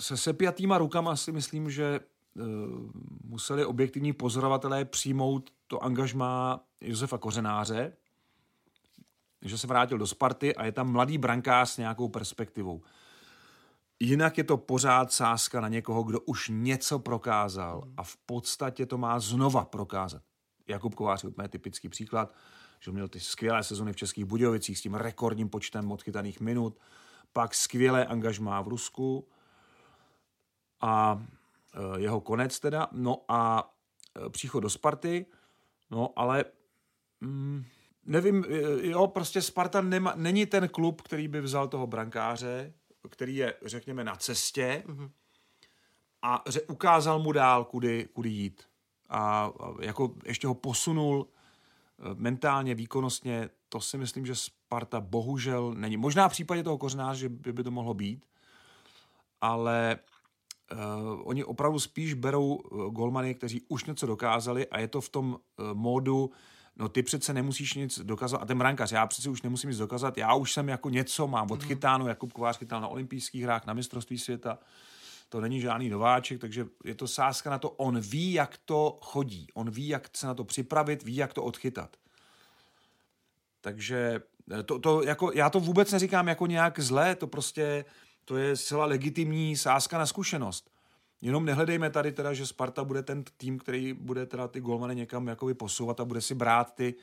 [0.00, 2.00] se sepjatýma rukama si myslím, že
[3.24, 7.92] museli objektivní pozorovatelé přijmout to angažmá Josefa Kořenáře,
[9.42, 12.82] že se vrátil do Sparty a je tam mladý brankář s nějakou perspektivou.
[14.00, 18.98] Jinak je to pořád sázka na někoho, kdo už něco prokázal a v podstatě to
[18.98, 20.22] má znova prokázat.
[20.68, 22.34] Jakub Kovář je úplně typický příklad,
[22.80, 26.78] že měl ty skvělé sezony v Českých Budějovicích s tím rekordním počtem odchytaných minut,
[27.32, 29.28] pak skvělé angažmá v Rusku
[30.80, 31.22] a
[31.74, 33.72] e, jeho konec teda, no a
[34.26, 35.26] e, příchod do Sparty,
[35.90, 36.44] no ale
[37.20, 37.64] mm,
[38.04, 42.72] nevím, e, jo, prostě Sparta nema, není ten klub, který by vzal toho brankáře,
[43.10, 45.10] který je, řekněme, na cestě mm-hmm.
[46.22, 48.62] a ře- ukázal mu dál, kudy, kudy jít.
[49.08, 55.74] A, a jako ještě ho posunul eh, mentálně, výkonnostně, to si myslím, že Sparta bohužel
[55.74, 55.96] není.
[55.96, 58.26] Možná v případě toho kořenáře, že by, by to mohlo být,
[59.40, 59.98] ale
[60.72, 60.78] uh,
[61.24, 65.32] oni opravdu spíš berou uh, golmany, kteří už něco dokázali a je to v tom
[65.32, 66.30] uh, módu,
[66.76, 70.18] no ty přece nemusíš nic dokázat, a ten brankář, já přece už nemusím nic dokázat,
[70.18, 72.08] já už jsem jako něco mám odchytáno, mm.
[72.08, 74.58] Jakub Kovář chytal na olympijských hrách, na mistrovství světa,
[75.28, 79.46] to není žádný nováček, takže je to sázka na to, on ví, jak to chodí,
[79.54, 81.96] on ví, jak se na to připravit, ví, jak to odchytat.
[83.60, 84.20] Takže
[84.52, 87.84] eh, to, to jako, já to vůbec neříkám jako nějak zlé, to prostě
[88.28, 90.70] to je zcela legitimní sázka na zkušenost.
[91.20, 95.28] Jenom nehledejme tady teda, že Sparta bude ten tým, který bude teda ty golmany někam
[95.28, 96.94] jakoby posouvat a bude si brát ty,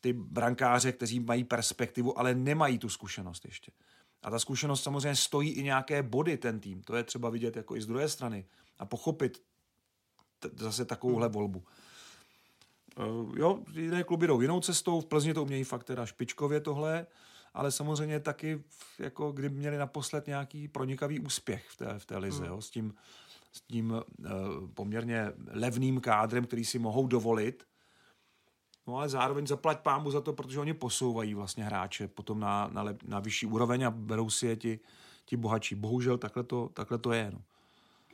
[0.00, 3.72] ty brankáře, kteří mají perspektivu, ale nemají tu zkušenost ještě.
[4.22, 6.82] A ta zkušenost samozřejmě stojí i nějaké body ten tým.
[6.82, 8.44] To je třeba vidět jako i z druhé strany
[8.78, 9.42] a pochopit
[10.38, 11.64] t- zase takovouhle volbu.
[12.98, 17.06] Uh, jo, jiné kluby jdou jinou cestou, v Plzni to umějí fakt teda špičkově tohle,
[17.54, 18.62] ale samozřejmě taky,
[18.98, 22.52] jako kdy měli naposled nějaký pronikavý úspěch v té, v té lize, hmm.
[22.52, 22.94] jo, s tím,
[23.52, 24.02] s tím uh,
[24.74, 27.64] poměrně levným kádrem, který si mohou dovolit,
[28.86, 32.82] No ale zároveň zaplať pámu za to, protože oni posouvají vlastně hráče potom na, na,
[32.82, 34.80] lep, na vyšší úroveň a berou si je ti,
[35.24, 35.74] ti bohatší.
[35.74, 37.30] Bohužel takhle to, takhle to je.
[37.34, 37.42] No.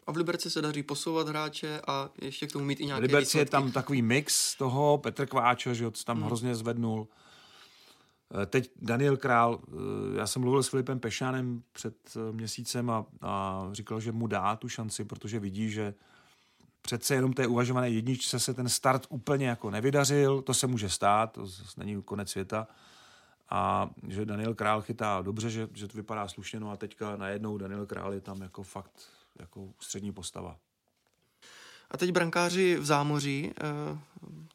[0.07, 3.03] A v Liberci se daří posouvat hráče a ještě k tomu mít i nějaké V
[3.03, 3.39] Liberci výsledky.
[3.39, 6.27] je tam takový mix toho, Petr Kváča, že tam hmm.
[6.27, 7.09] hrozně zvednul.
[8.35, 13.07] Eh, teď Daniel Král, eh, já jsem mluvil s Filipem Pešánem před eh, měsícem a,
[13.23, 15.95] a říkal, že mu dá tu šanci, protože vidí, že
[16.83, 21.33] přece jenom té uvažované jedničce se ten start úplně jako nevydařil, to se může stát,
[21.33, 22.69] to není konec světa.
[23.51, 27.59] A že Daniel Král chytá dobře, že, že to vypadá slušně, no a teďka najednou
[27.59, 29.09] Daniel Král je tam jako fakt
[29.39, 30.57] jako střední postava.
[31.91, 33.99] A teď brankáři v zámoří, eh,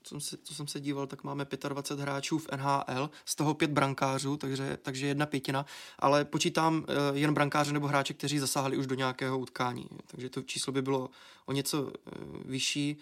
[0.03, 3.71] co, se, co jsem se díval, tak máme 25 hráčů v NHL, z toho pět
[3.71, 5.65] brankářů, takže, takže jedna pětina,
[5.99, 10.41] ale počítám eh, jen brankáře nebo hráče, kteří zasáhli už do nějakého utkání, takže to
[10.41, 11.09] číslo by bylo
[11.45, 12.11] o něco eh,
[12.45, 12.97] vyšší.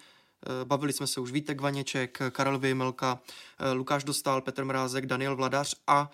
[0.63, 3.19] Bavili jsme se už Vítek Vaněček, Karel Vyjmelka,
[3.73, 6.11] Lukáš Dostal, Petr Mrázek, Daniel Vladař a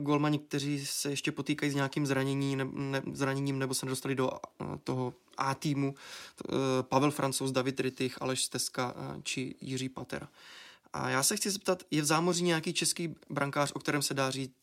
[0.00, 4.30] golmani, kteří se ještě potýkají s nějakým zranění, ne, zraněním nebo se nedostali do
[4.84, 5.94] toho A týmu.
[5.94, 10.28] Uh, Pavel Francouz, David Rittich, Aleš Steska uh, či Jiří Patera.
[10.92, 14.30] A já se chci zeptat, je v zámoří nějaký český brankář, o kterém se dá
[14.30, 14.54] říct,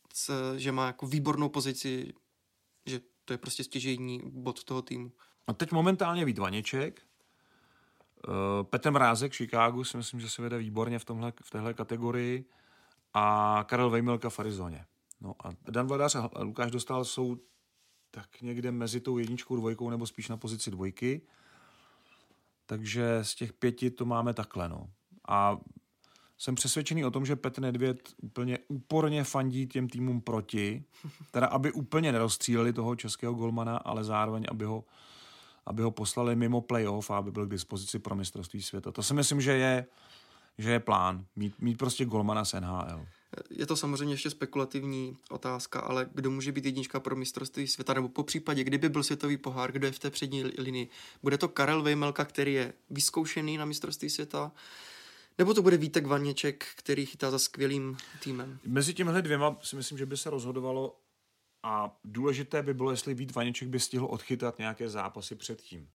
[0.55, 2.13] že má jako výbornou pozici,
[2.85, 5.11] že to je prostě stěžejní bod toho týmu?
[5.47, 7.01] A teď momentálně Vít Vaněček,
[8.63, 12.45] Petr Mrázek v Chicagu si myslím, že se vede výborně v, tomhle, v téhle kategorii
[13.13, 14.85] a Karel Vejmelka v Arizoně.
[15.21, 17.37] No a Dan Vladař a Lukáš Dostal jsou
[18.17, 21.21] tak někde mezi tou jedničkou, dvojkou nebo spíš na pozici dvojky.
[22.65, 24.69] Takže z těch pěti to máme takhle.
[24.69, 24.89] No.
[25.27, 25.57] A
[26.37, 30.83] jsem přesvědčený o tom, že Petr Nedvěd úplně úporně fandí těm týmům proti,
[31.31, 34.83] teda aby úplně nerozstříleli toho českého golmana, ale zároveň, aby ho,
[35.65, 38.91] aby ho poslali mimo playoff a aby byl k dispozici pro mistrovství světa.
[38.91, 39.85] To si myslím, že je,
[40.57, 43.05] že je plán, mít, mít prostě golmana z NHL.
[43.49, 48.09] Je to samozřejmě ještě spekulativní otázka, ale kdo může být jednička pro mistrovství světa, nebo
[48.09, 50.89] po případě, kdyby byl světový pohár, kdo je v té přední linii?
[51.23, 54.51] Bude to Karel Vejmelka, který je vyzkoušený na mistrovství světa,
[55.37, 58.59] nebo to bude Vítek Vaněček, který chytá za skvělým týmem?
[58.65, 60.99] Mezi těmihle dvěma si myslím, že by se rozhodovalo
[61.63, 65.89] a důležité by bylo, jestli Vít Vaněček by stihl odchytat nějaké zápasy předtím.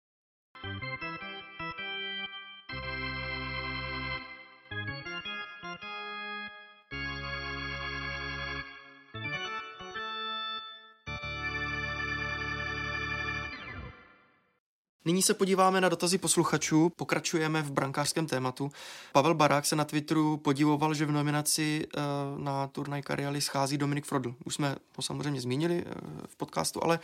[15.09, 18.71] Nyní se podíváme na dotazy posluchačů, pokračujeme v brankářském tématu.
[19.11, 24.05] Pavel Barák se na Twitteru podivoval, že v nominaci uh, na turnaj Kariali schází Dominik
[24.05, 24.35] Frodl.
[24.45, 25.91] Už jsme ho samozřejmě zmínili uh,
[26.27, 26.99] v podcastu, ale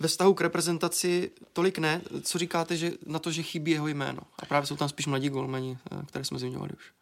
[0.00, 2.02] ve vztahu k reprezentaci tolik ne.
[2.22, 4.22] Co říkáte že na to, že chybí jeho jméno?
[4.38, 6.92] A právě jsou tam spíš mladí golmeni, uh, které jsme zmiňovali už.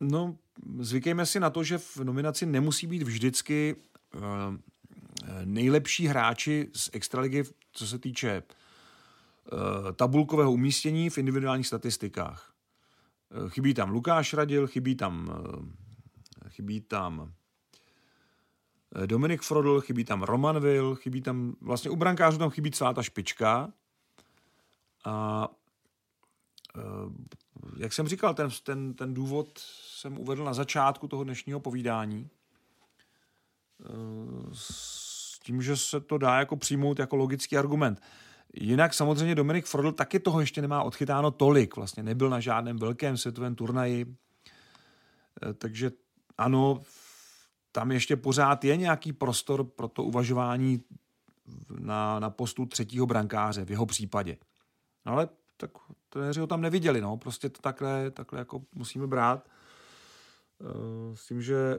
[0.00, 0.36] No,
[0.78, 3.76] zvykejme si na to, že v nominaci nemusí být vždycky
[5.44, 8.57] nejlepší hráči z extraligy, co se týče Eh,
[9.96, 12.52] tabulkového umístění v individuálních statistikách.
[13.30, 15.30] Eh, chybí tam Lukáš Radil, chybí tam,
[16.44, 17.32] eh, chybí tam
[19.06, 23.02] Dominik Frodl, chybí tam Roman Will, chybí tam, vlastně u brankářů tam chybí celá ta
[23.02, 23.72] špička.
[25.04, 25.48] A
[27.76, 32.30] jak jsem říkal, ten, ten, ten důvod jsem uvedl na začátku toho dnešního povídání.
[34.52, 38.02] S tím, že se to dá jako přijmout jako logický argument.
[38.54, 41.76] Jinak samozřejmě Dominik Frodl taky toho ještě nemá odchytáno tolik.
[41.76, 44.16] Vlastně nebyl na žádném velkém světovém turnaji.
[45.42, 45.90] Eh, takže
[46.38, 46.82] ano,
[47.72, 50.82] tam ještě pořád je nějaký prostor pro to uvažování
[51.78, 54.36] na, na postu třetího brankáře v jeho případě.
[55.06, 55.70] No ale tak
[56.08, 57.16] trenéři ho tam neviděli, no.
[57.16, 59.48] Prostě to takhle, takhle jako musíme brát.
[60.60, 61.78] Eh, s tím, že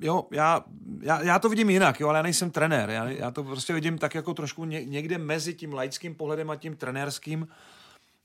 [0.00, 0.64] jo, já,
[1.00, 2.90] já, já to vidím jinak, jo, ale já nejsem trenér.
[2.90, 6.56] Já, já to prostě vidím tak jako trošku ně, někde mezi tím laickým pohledem a
[6.56, 7.48] tím trenérským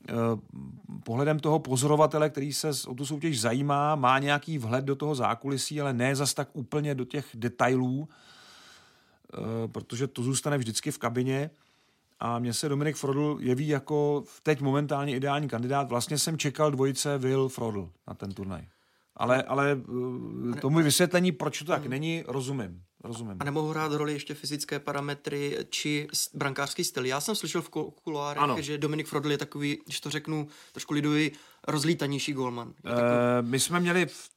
[0.09, 0.14] eh,
[1.03, 5.82] pohledem toho pozorovatele, který se o tu soutěž zajímá, má nějaký vhled do toho zákulisí,
[5.82, 8.09] ale ne zas tak úplně do těch detailů,
[9.34, 9.38] eh,
[9.68, 11.49] protože to zůstane vždycky v kabině.
[12.20, 15.89] A mně se Dominik Frodl jeví jako teď momentálně ideální kandidát.
[15.89, 18.68] Vlastně jsem čekal dvojice Will Frodl na ten turnaj.
[19.16, 19.82] Ale, ale
[20.57, 22.82] eh, tomu vysvětlení, proč to tak není, rozumím.
[23.03, 23.38] rozumím.
[23.39, 27.05] A nemohou hrát roli ještě fyzické parametry či brankářský styl.
[27.05, 27.70] Já jsem slyšel v
[28.03, 28.61] kuloárech, ano.
[28.61, 31.32] že Dominik Frodl je takový, když to řeknu trošku lidový,
[31.68, 32.74] rozlítanější golman.
[32.82, 33.01] Takový...
[33.01, 34.30] E, my jsme měli v,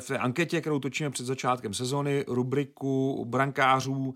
[0.00, 4.14] v té anketě, kterou točíme před začátkem sezóny, rubriku brankářů,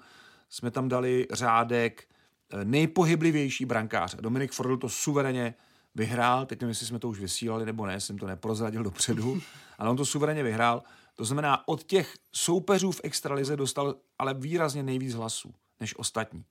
[0.49, 2.05] jsme tam dali řádek
[2.53, 4.17] eh, nejpohyblivější brankář.
[4.21, 5.55] Dominik Frodl to suverénně
[5.95, 9.41] vyhrál, teď nevím, jestli jsme to už vysílali nebo ne, jsem to neprozradil dopředu,
[9.79, 10.83] ale on to suverénně vyhrál.
[11.17, 16.45] To znamená, od těch soupeřů v extralize dostal ale výrazně nejvíc hlasů než ostatní.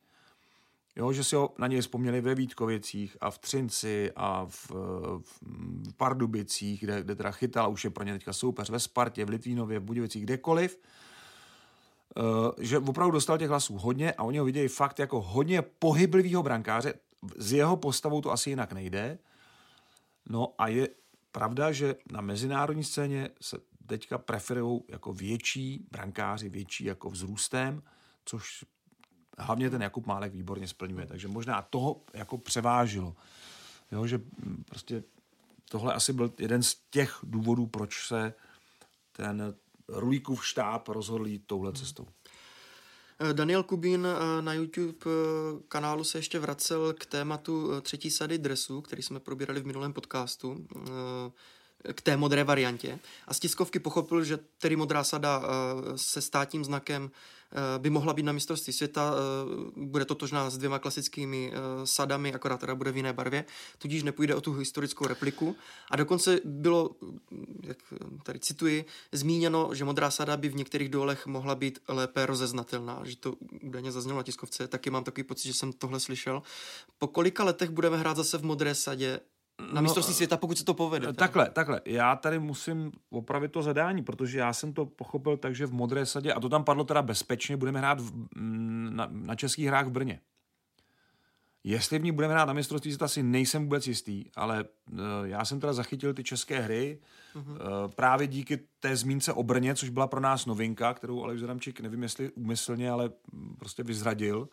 [0.96, 5.94] Jo, že si ho na něj vzpomněli ve Vítkovicích a v Třinci a v, v
[5.98, 9.80] Pardubicích, kde, kde teda chytal, už je pro ně teďka soupeř ve Spartě, v Litvínově,
[9.80, 10.80] v Budějovicích, kdekoliv,
[12.18, 12.24] uh,
[12.58, 16.94] že opravdu dostal těch hlasů hodně a oni ho vidějí fakt jako hodně pohyblivého brankáře.
[17.38, 19.18] S jeho postavou to asi jinak nejde,
[20.30, 20.90] No a je
[21.32, 27.84] pravda, že na mezinárodní scéně se teďka preferují jako větší brankáři, větší jako vzrůstem,
[28.26, 28.66] což
[29.38, 31.06] hlavně ten Jakub Málek výborně splňuje.
[31.06, 33.16] Takže možná toho jako převážilo.
[33.92, 34.22] Jo, že
[34.66, 35.04] prostě
[35.70, 38.34] tohle asi byl jeden z těch důvodů, proč se
[39.12, 39.56] ten
[39.88, 42.08] Rulíkův štáb rozhodl jít touhle cestou.
[43.24, 48.38] Eh, Daniel Kubín eh, na YouTube eh, kanálu se ještě vracel k tématu třetí sady
[48.38, 50.68] dresu, který jsme probírali v minulém podcastu
[51.94, 53.00] k té modré variantě.
[53.28, 55.44] A z tiskovky pochopil, že tedy modrá sada
[55.96, 57.12] se státním znakem
[57.54, 62.34] Eh, by mohla být na mistrovství světa, eh, bude totožná s dvěma klasickými eh, sadami,
[62.34, 63.46] akorát teda bude v jiné barvě,
[63.78, 65.56] tudíž nepůjde o tu historickou repliku.
[65.90, 66.92] A dokonce bylo,
[67.64, 67.78] jak
[68.24, 73.18] tady cituji, zmíněno, že modrá sada by v některých dolech mohla být lépe rozeznatelná, že
[73.18, 76.44] to údajně zaznělo na tiskovce, taky mám takový pocit, že jsem tohle slyšel.
[77.00, 79.20] Po kolika letech budeme hrát zase v modré sadě
[79.74, 81.06] na mistrovství no, světa, pokud se to povede.
[81.06, 81.18] Teda.
[81.18, 81.82] Takhle, takhle.
[81.86, 86.06] Já tady musím opravit to zadání, protože já jsem to pochopil tak, že v Modré
[86.06, 89.88] sadě, a to tam padlo teda bezpečně, budeme hrát v, mm, na, na českých hrách
[89.88, 90.20] v Brně.
[91.64, 95.46] Jestli v ní budeme hrát na mistrovství světa, si nejsem vůbec jistý, ale uh, já
[95.46, 97.00] jsem teda zachytil ty české hry
[97.36, 97.52] uh-huh.
[97.52, 101.80] uh, právě díky té zmínce o Brně, což byla pro nás novinka, kterou Aleš Zadamčík,
[101.80, 103.10] nevím jestli úmyslně, ale
[103.58, 104.50] prostě vyzradil.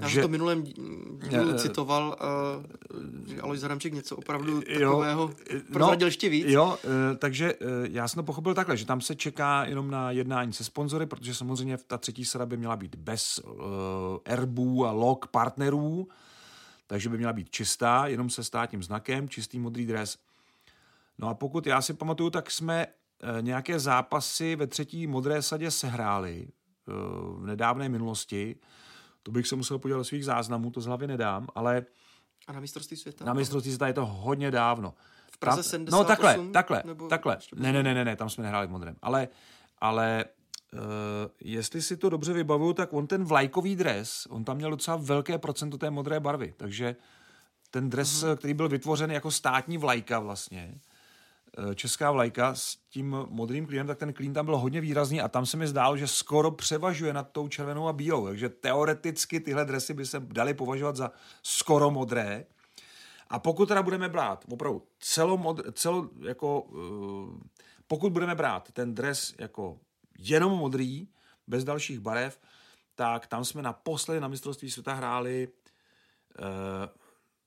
[0.00, 0.20] Takže...
[0.20, 2.16] Já to minulém dílu uh, citoval,
[2.94, 6.46] uh, že Alois Zaramčík něco opravdu takového jo, prozradil no, ještě víc.
[6.48, 10.10] Jo, uh, takže uh, já jsem to pochopil takhle, že tam se čeká jenom na
[10.10, 13.54] jednání se sponzory, protože samozřejmě ta třetí sada by měla být bez uh,
[14.24, 16.08] erbů a log partnerů,
[16.86, 20.18] takže by měla být čistá, jenom se státním znakem, čistý modrý dres.
[21.18, 25.70] No a pokud já si pamatuju, tak jsme uh, nějaké zápasy ve třetí modré sadě
[25.70, 26.48] sehráli
[26.88, 28.56] uh, v nedávné minulosti,
[29.26, 31.84] to bych se musel podívat do svých záznamů, to z hlavy nedám, ale...
[32.46, 33.24] A na mistrovství světa?
[33.24, 34.94] Na mistrovství světa je to hodně dávno.
[35.32, 35.98] V Praze tam, 78?
[35.98, 37.38] No takhle, takhle, nebo takhle.
[37.54, 38.96] Ne, ne, ne, ne, ne, tam jsme nehráli v modrém.
[39.02, 39.28] Ale,
[39.78, 40.24] ale
[40.72, 40.80] uh,
[41.40, 45.38] jestli si to dobře vybavuju, tak on ten vlajkový dres, on tam měl docela velké
[45.38, 46.96] procento té modré barvy, takže
[47.70, 48.36] ten dres, uh-huh.
[48.36, 50.74] který byl vytvořen jako státní vlajka vlastně,
[51.74, 55.46] česká vlajka s tím modrým klínem, tak ten klín tam byl hodně výrazný a tam
[55.46, 58.26] se mi zdálo, že skoro převažuje nad tou červenou a bílou.
[58.26, 61.10] Takže teoreticky tyhle dresy by se daly považovat za
[61.42, 62.44] skoro modré.
[63.28, 67.40] A pokud teda budeme brát opravdu celomod, celo, jako, uh,
[67.86, 69.78] pokud budeme brát ten dres jako
[70.18, 71.08] jenom modrý,
[71.46, 72.40] bez dalších barev,
[72.94, 75.48] tak tam jsme naposledy na mistrovství světa hráli,
[76.38, 76.46] uh,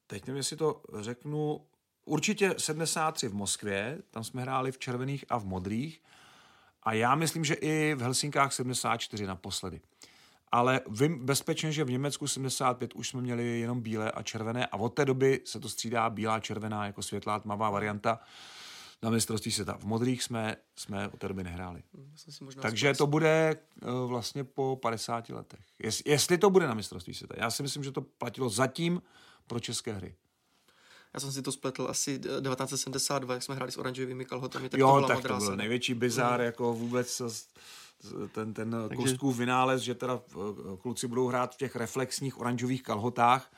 [0.07, 1.65] teď nevím, jestli to řeknu
[2.09, 6.01] Určitě 73 v Moskvě, tam jsme hráli v červených a v modrých.
[6.83, 9.81] A já myslím, že i v Helsinkách 74 naposledy.
[10.51, 14.77] Ale vím bezpečně, že v Německu 75 už jsme měli jenom bílé a červené a
[14.77, 18.19] od té doby se to střídá bílá, červená jako světlá, tmavá varianta
[19.03, 19.77] na mistrovství světa.
[19.77, 21.83] V modrých jsme, jsme od té doby nehráli.
[22.61, 25.59] Takže to bude uh, vlastně po 50 letech.
[25.83, 27.35] Jest, jestli to bude na mistrovství světa.
[27.37, 29.01] Já si myslím, že to platilo zatím
[29.47, 30.15] pro české hry.
[31.13, 34.69] Já jsem si to spletl asi 1972, jak jsme hráli s oranžovými kalhotami.
[34.69, 36.45] Tak jo, to tak to byl největší bizár, mm.
[36.45, 37.21] jako vůbec
[38.31, 38.95] ten, ten Takže...
[38.95, 43.51] kostkův vynález, že teda eh, kluci budou hrát v těch reflexních oranžových kalhotách,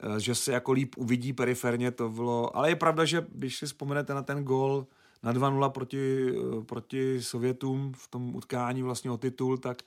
[0.00, 3.66] eh, že se jako líp uvidí periferně, to bylo, ale je pravda, že když si
[3.66, 4.86] vzpomenete na ten gol
[5.22, 9.82] na 2-0 proti, eh, proti Sovětům v tom utkání vlastně o titul, tak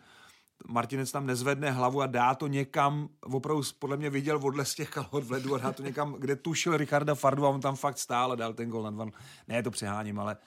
[0.68, 4.90] Martinec tam nezvedne hlavu a dá to někam, opravdu podle mě viděl odle z těch
[4.90, 7.98] kalhot v ledu a dá to někam, kde tušil Richarda Fardu a on tam fakt
[7.98, 9.06] stál a dal ten gol na dva.
[9.48, 10.38] Ne, to přeháním, ale,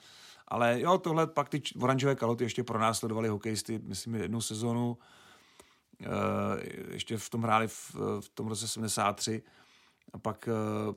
[0.47, 4.97] ale jo, tohle pak ty oranžové kaloty ještě pro nás sledovali hokejisty, myslím, jednu sezonu,
[6.91, 9.43] ještě v tom hráli v, v tom roce 73
[10.13, 10.49] a pak,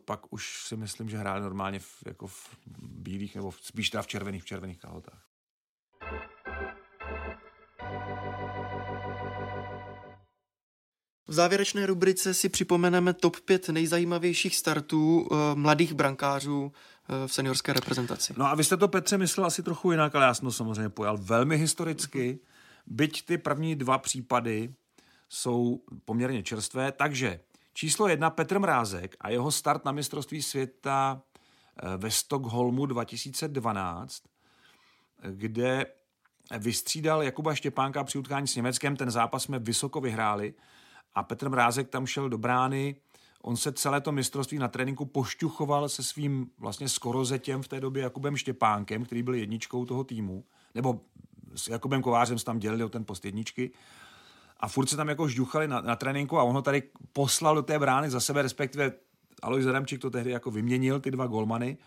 [0.05, 4.07] pak už si myslím, že hráli normálně v, jako v bílých nebo spíš teda v
[4.07, 5.28] červených, v červených kalhotách.
[11.29, 17.73] V závěrečné rubrice si připomeneme top 5 nejzajímavějších startů uh, mladých brankářů uh, v seniorské
[17.73, 18.35] reprezentaci.
[18.37, 20.89] No a vy jste to, Petře, myslel asi trochu jinak, ale já jsem to samozřejmě
[20.89, 22.39] pojal velmi historicky,
[22.87, 24.75] byť ty první dva případy
[25.29, 27.41] jsou poměrně čerstvé, takže
[27.75, 31.23] číslo jedna Petr Mrázek a jeho start na mistrovství světa
[31.83, 34.23] eh, ve Stockholmu 2012,
[35.31, 35.87] kde
[36.59, 40.55] vystřídal Jakuba Štěpánka při utkání s Německem, ten zápas jsme vysoko vyhráli,
[41.15, 42.97] a Petr Mrázek tam šel do brány,
[43.43, 48.03] on se celé to mistrovství na tréninku pošťuchoval se svým vlastně skorozetěm v té době
[48.03, 50.45] Jakubem Štěpánkem, který byl jedničkou toho týmu,
[50.75, 51.01] nebo
[51.55, 53.71] s Jakubem Kovářem se tam dělili o ten post jedničky.
[54.61, 56.83] A furt se tam jako žduchali na, na tréninku a on ho tady
[57.13, 58.93] poslal do té brány za sebe, respektive
[59.43, 61.79] Alois Adamčík to tehdy jako vyměnil, ty dva golmany.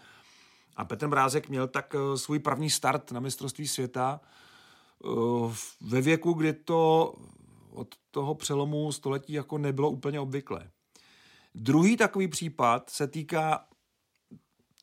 [0.75, 4.19] A Petr Mrázek měl tak uh, svůj první start na mistrovství světa
[5.03, 7.13] uh, ve věku, kdy to
[7.73, 10.71] od toho přelomu století jako nebylo úplně obvyklé.
[11.55, 13.65] Druhý takový případ se týká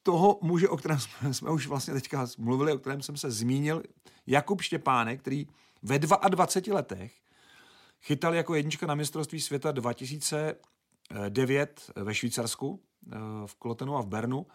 [0.03, 0.99] toho muže, o kterém
[1.33, 3.83] jsme, už vlastně teďka mluvili, o kterém jsem se zmínil,
[4.27, 5.47] Jakub Štěpánek, který
[5.83, 7.13] ve 22 letech
[8.01, 12.83] chytal jako jednička na mistrovství světa 2009 ve Švýcarsku,
[13.13, 13.17] eh,
[13.47, 14.47] v Klotenu a v Bernu.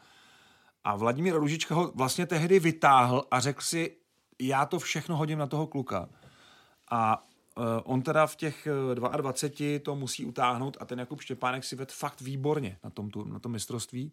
[0.83, 3.97] A Vladimír Ružička ho vlastně tehdy vytáhl a řekl si,
[4.41, 6.09] já to všechno hodím na toho kluka.
[6.91, 7.27] A
[7.83, 11.91] on teda v těch 22 eh, to musí utáhnout a ten Jakub Štěpánek si ved
[11.91, 14.11] fakt výborně na tom, tu, na tom mistrovství.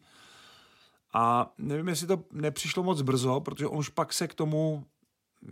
[1.13, 4.85] A nevím, jestli to nepřišlo moc brzo, protože on už pak se k tomu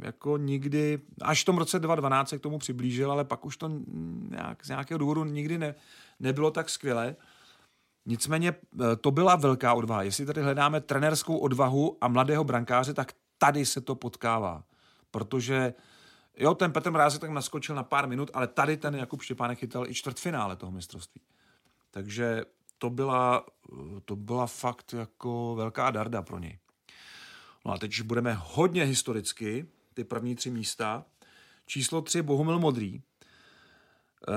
[0.02, 3.70] jako nikdy, až v tom roce 2012 se k tomu přiblížil, ale pak už to
[4.30, 5.74] nějak, z nějakého důvodu nikdy ne,
[6.20, 7.16] nebylo tak skvělé.
[8.06, 10.02] Nicméně eh, to byla velká odvaha.
[10.02, 14.64] Jestli tady hledáme trenerskou odvahu a mladého brankáře, tak tady se to potkává.
[15.10, 15.82] Protože uh,
[16.40, 19.86] Jo, ten Petr Mrázek tak naskočil na pár minut, ale tady ten Jakub Štěpánek chytal
[19.86, 21.20] i čtvrtfinále toho mistrovství.
[21.90, 22.44] Takže
[22.78, 23.46] to byla,
[24.04, 26.58] to byla fakt jako velká darda pro něj.
[27.64, 31.04] No a teď už budeme hodně historicky, ty první tři místa.
[31.66, 33.02] Číslo tři Bohumil Modrý,
[34.28, 34.32] eh,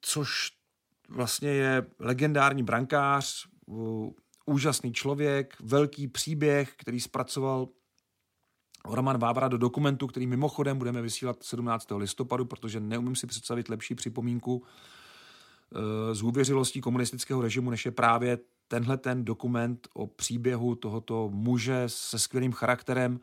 [0.00, 0.52] což
[1.08, 3.48] vlastně je legendární brankář,
[4.46, 7.68] úžasný člověk, velký příběh, který zpracoval
[8.84, 11.86] Roman Vávra do dokumentu, který mimochodem budeme vysílat 17.
[11.96, 14.62] listopadu, protože neumím si představit lepší připomínku
[15.74, 21.84] eh, z úvěřilostí komunistického režimu, než je právě tenhle ten dokument o příběhu tohoto muže
[21.86, 23.20] se skvělým charakterem,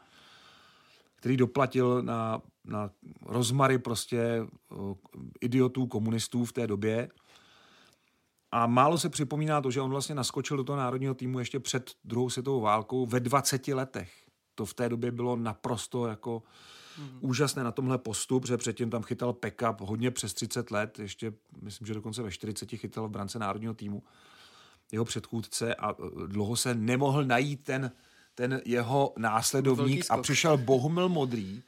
[1.16, 2.90] který doplatil na, na
[3.26, 4.76] rozmary prostě eh,
[5.42, 7.10] idiotů, komunistů v té době.
[8.52, 11.92] A málo se připomíná to, že on vlastně naskočil do toho národního týmu ještě před
[12.04, 14.25] druhou světovou válkou ve 20 letech
[14.56, 16.44] to v té době bylo naprosto jako
[16.98, 17.18] mm.
[17.22, 21.88] úžasné na tomhle postup, že předtím tam chytal Pekap hodně přes 30 let, ještě myslím,
[21.88, 24.04] že dokonce ve 40 chytal v brance národního týmu
[24.92, 25.96] jeho předchůdce a e,
[26.28, 27.92] dlouho se nemohl najít ten,
[28.36, 31.64] ten jeho následovník a přišel Bohumil Modrý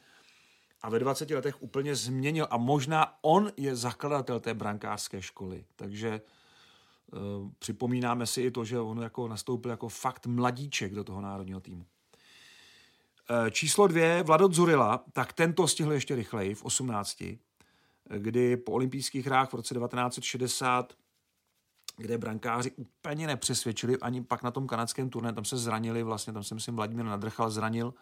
[0.81, 6.21] a ve 20 letech úplně změnil a možná on je zakladatel té brankářské školy, takže
[7.11, 11.59] uh, připomínáme si i to, že on jako nastoupil jako fakt mladíček do toho národního
[11.59, 11.85] týmu.
[13.29, 17.23] Eh, číslo dvě, Vlado Zurila, tak tento stihl ještě rychleji v 18,
[18.17, 20.93] kdy po olympijských hrách v roce 1960
[21.97, 26.43] kde brankáři úplně nepřesvědčili, ani pak na tom kanadském turné, tam se zranili, vlastně tam
[26.43, 27.93] se myslím Vladimír Nadrchal zranil,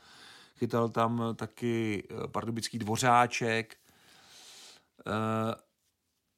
[0.58, 3.78] chytal tam taky eh, pardubický dvořáček
[5.08, 5.56] eh,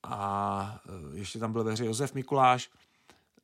[0.03, 0.81] a
[1.13, 2.69] ještě tam byl ve hře Josef Mikuláš.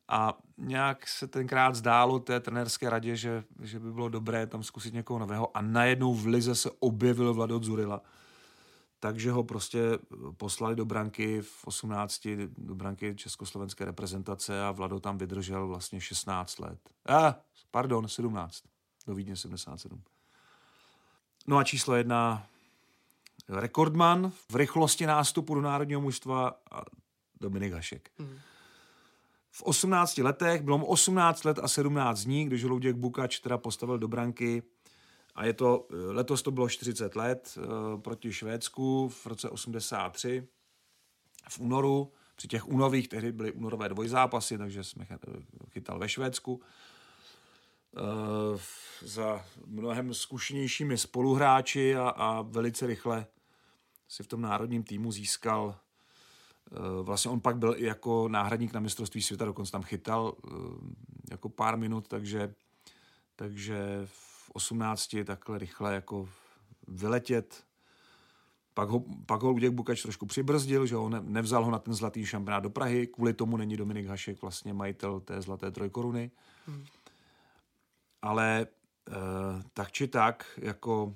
[0.08, 4.94] A nějak se tenkrát zdálo té trenerské radě, že, že by bylo dobré tam zkusit
[4.94, 8.00] někoho nového a najednou v Lize se objevil Vlado Zurila.
[9.00, 9.80] Takže ho prostě
[10.36, 12.28] poslali do branky v 18,
[12.58, 16.78] do branky československé reprezentace a Vlado tam vydržel vlastně 16 let.
[17.08, 17.34] Ah,
[17.70, 18.62] pardon, 17.
[19.06, 20.02] Do Vídně 77.
[21.46, 22.46] No a číslo jedna,
[23.48, 26.60] rekordman v rychlosti nástupu do národního mužstva
[27.40, 28.10] Dominik Hašek.
[28.18, 28.38] Mm.
[29.56, 33.98] V 18 letech, bylo mu 18 let a 17 dní, když Luděk Bukač teda postavil
[33.98, 34.62] do branky
[35.34, 40.48] A je to, letos to bylo 40 let uh, proti Švédsku v roce 83
[41.48, 45.06] v únoru, při těch únových, tehdy byly únorové dvojzápasy, takže jsme
[45.70, 46.60] chytal ve Švédsku.
[49.02, 53.26] Za mnohem zkušenějšími spoluhráči a, a velice rychle
[54.08, 55.78] si v tom národním týmu získal
[57.02, 60.54] vlastně on pak byl i jako náhradník na mistrovství světa, dokonce tam chytal uh,
[61.30, 62.54] jako pár minut, takže,
[63.36, 66.28] takže v 18 takhle rychle jako
[66.88, 67.64] vyletět.
[68.74, 71.94] Pak ho, pak ho Luděk Bukač trošku přibrzdil, že ho ne, nevzal ho na ten
[71.94, 76.30] zlatý šampionát do Prahy, kvůli tomu není Dominik Hašek vlastně majitel té zlaté trojkoruny.
[76.66, 76.84] Hmm
[78.24, 78.66] ale
[79.08, 81.12] uh, tak či tak, jako uh,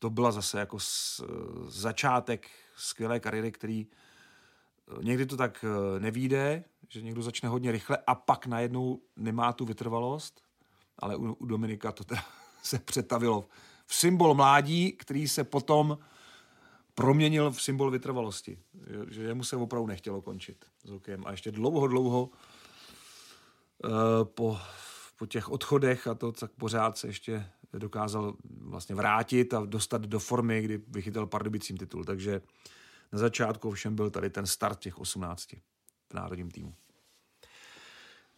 [0.00, 1.24] to byla zase jako s,
[1.68, 7.98] začátek skvělé kariéry, který uh, někdy to tak uh, nevíde, že někdo začne hodně rychle
[8.06, 10.42] a pak najednou nemá tu vytrvalost,
[10.98, 12.24] ale u, u Dominika to teda
[12.62, 13.44] se přetavilo
[13.86, 15.98] v symbol mládí, který se potom
[16.94, 18.58] proměnil v symbol vytrvalosti.
[19.08, 21.26] Že jemu se opravdu nechtělo končit s hokejem.
[21.26, 22.30] A ještě dlouho, dlouho
[23.84, 24.58] Eh, po,
[25.16, 27.46] po těch odchodech a to, tak pořád se ještě
[27.78, 32.04] dokázal vlastně vrátit a dostat do formy, kdy vychytal pardubicím titul.
[32.04, 32.40] Takže
[33.12, 35.52] na začátku všem byl tady ten start těch 18
[36.10, 36.74] v národním týmu.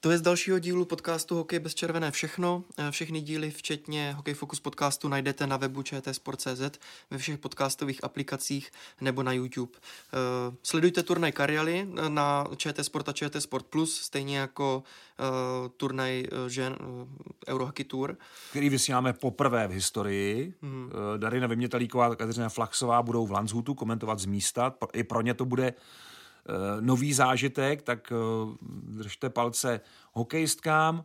[0.02, 2.64] To je z dalšího dílu podcastu Hokej bez červené všechno.
[2.78, 6.78] Eh, všechny díly, včetně Hokej Focus podcastu, najdete na webu čtsport.cz,
[7.10, 9.72] ve všech podcastových aplikacích nebo na YouTube.
[9.78, 14.82] Eh, sledujte turnaj Karialy eh, na ČT Sport a ČT Sport Plus, stejně jako
[15.76, 16.76] turnaj žen
[17.48, 18.16] Eurohockey Tour.
[18.50, 20.54] Který vysíláme poprvé v historii.
[20.62, 20.90] Hmm.
[21.16, 24.74] Darina Vymětalíková a Kateřina Flaxová budou v Landshutu komentovat z místa.
[24.92, 25.74] I pro ně to bude
[26.80, 28.16] nový zážitek, tak eh,
[28.82, 29.80] držte palce
[30.12, 31.04] hokejistkám.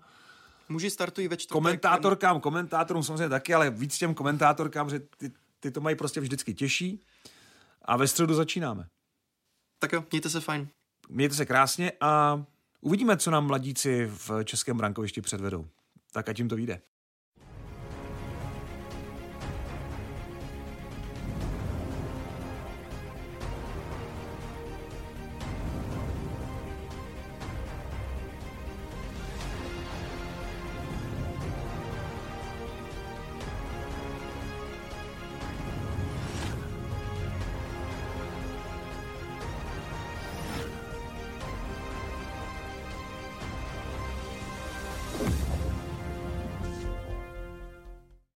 [0.70, 1.54] Muži startují ve čtvrtek.
[1.54, 6.54] Komentátorkám, komentátorům samozřejmě taky, ale víc těm komentátorkám, že ty, ty to mají prostě vždycky
[6.54, 7.02] těžší.
[7.82, 8.88] A ve středu začínáme.
[9.80, 10.68] Tak jo, mějte se fajn.
[11.10, 12.44] Mějte se krásně a
[12.82, 15.68] uvidíme, co nám mladíci v českém brankovišti předvedou.
[16.12, 16.82] Tak ať jim to vyjde.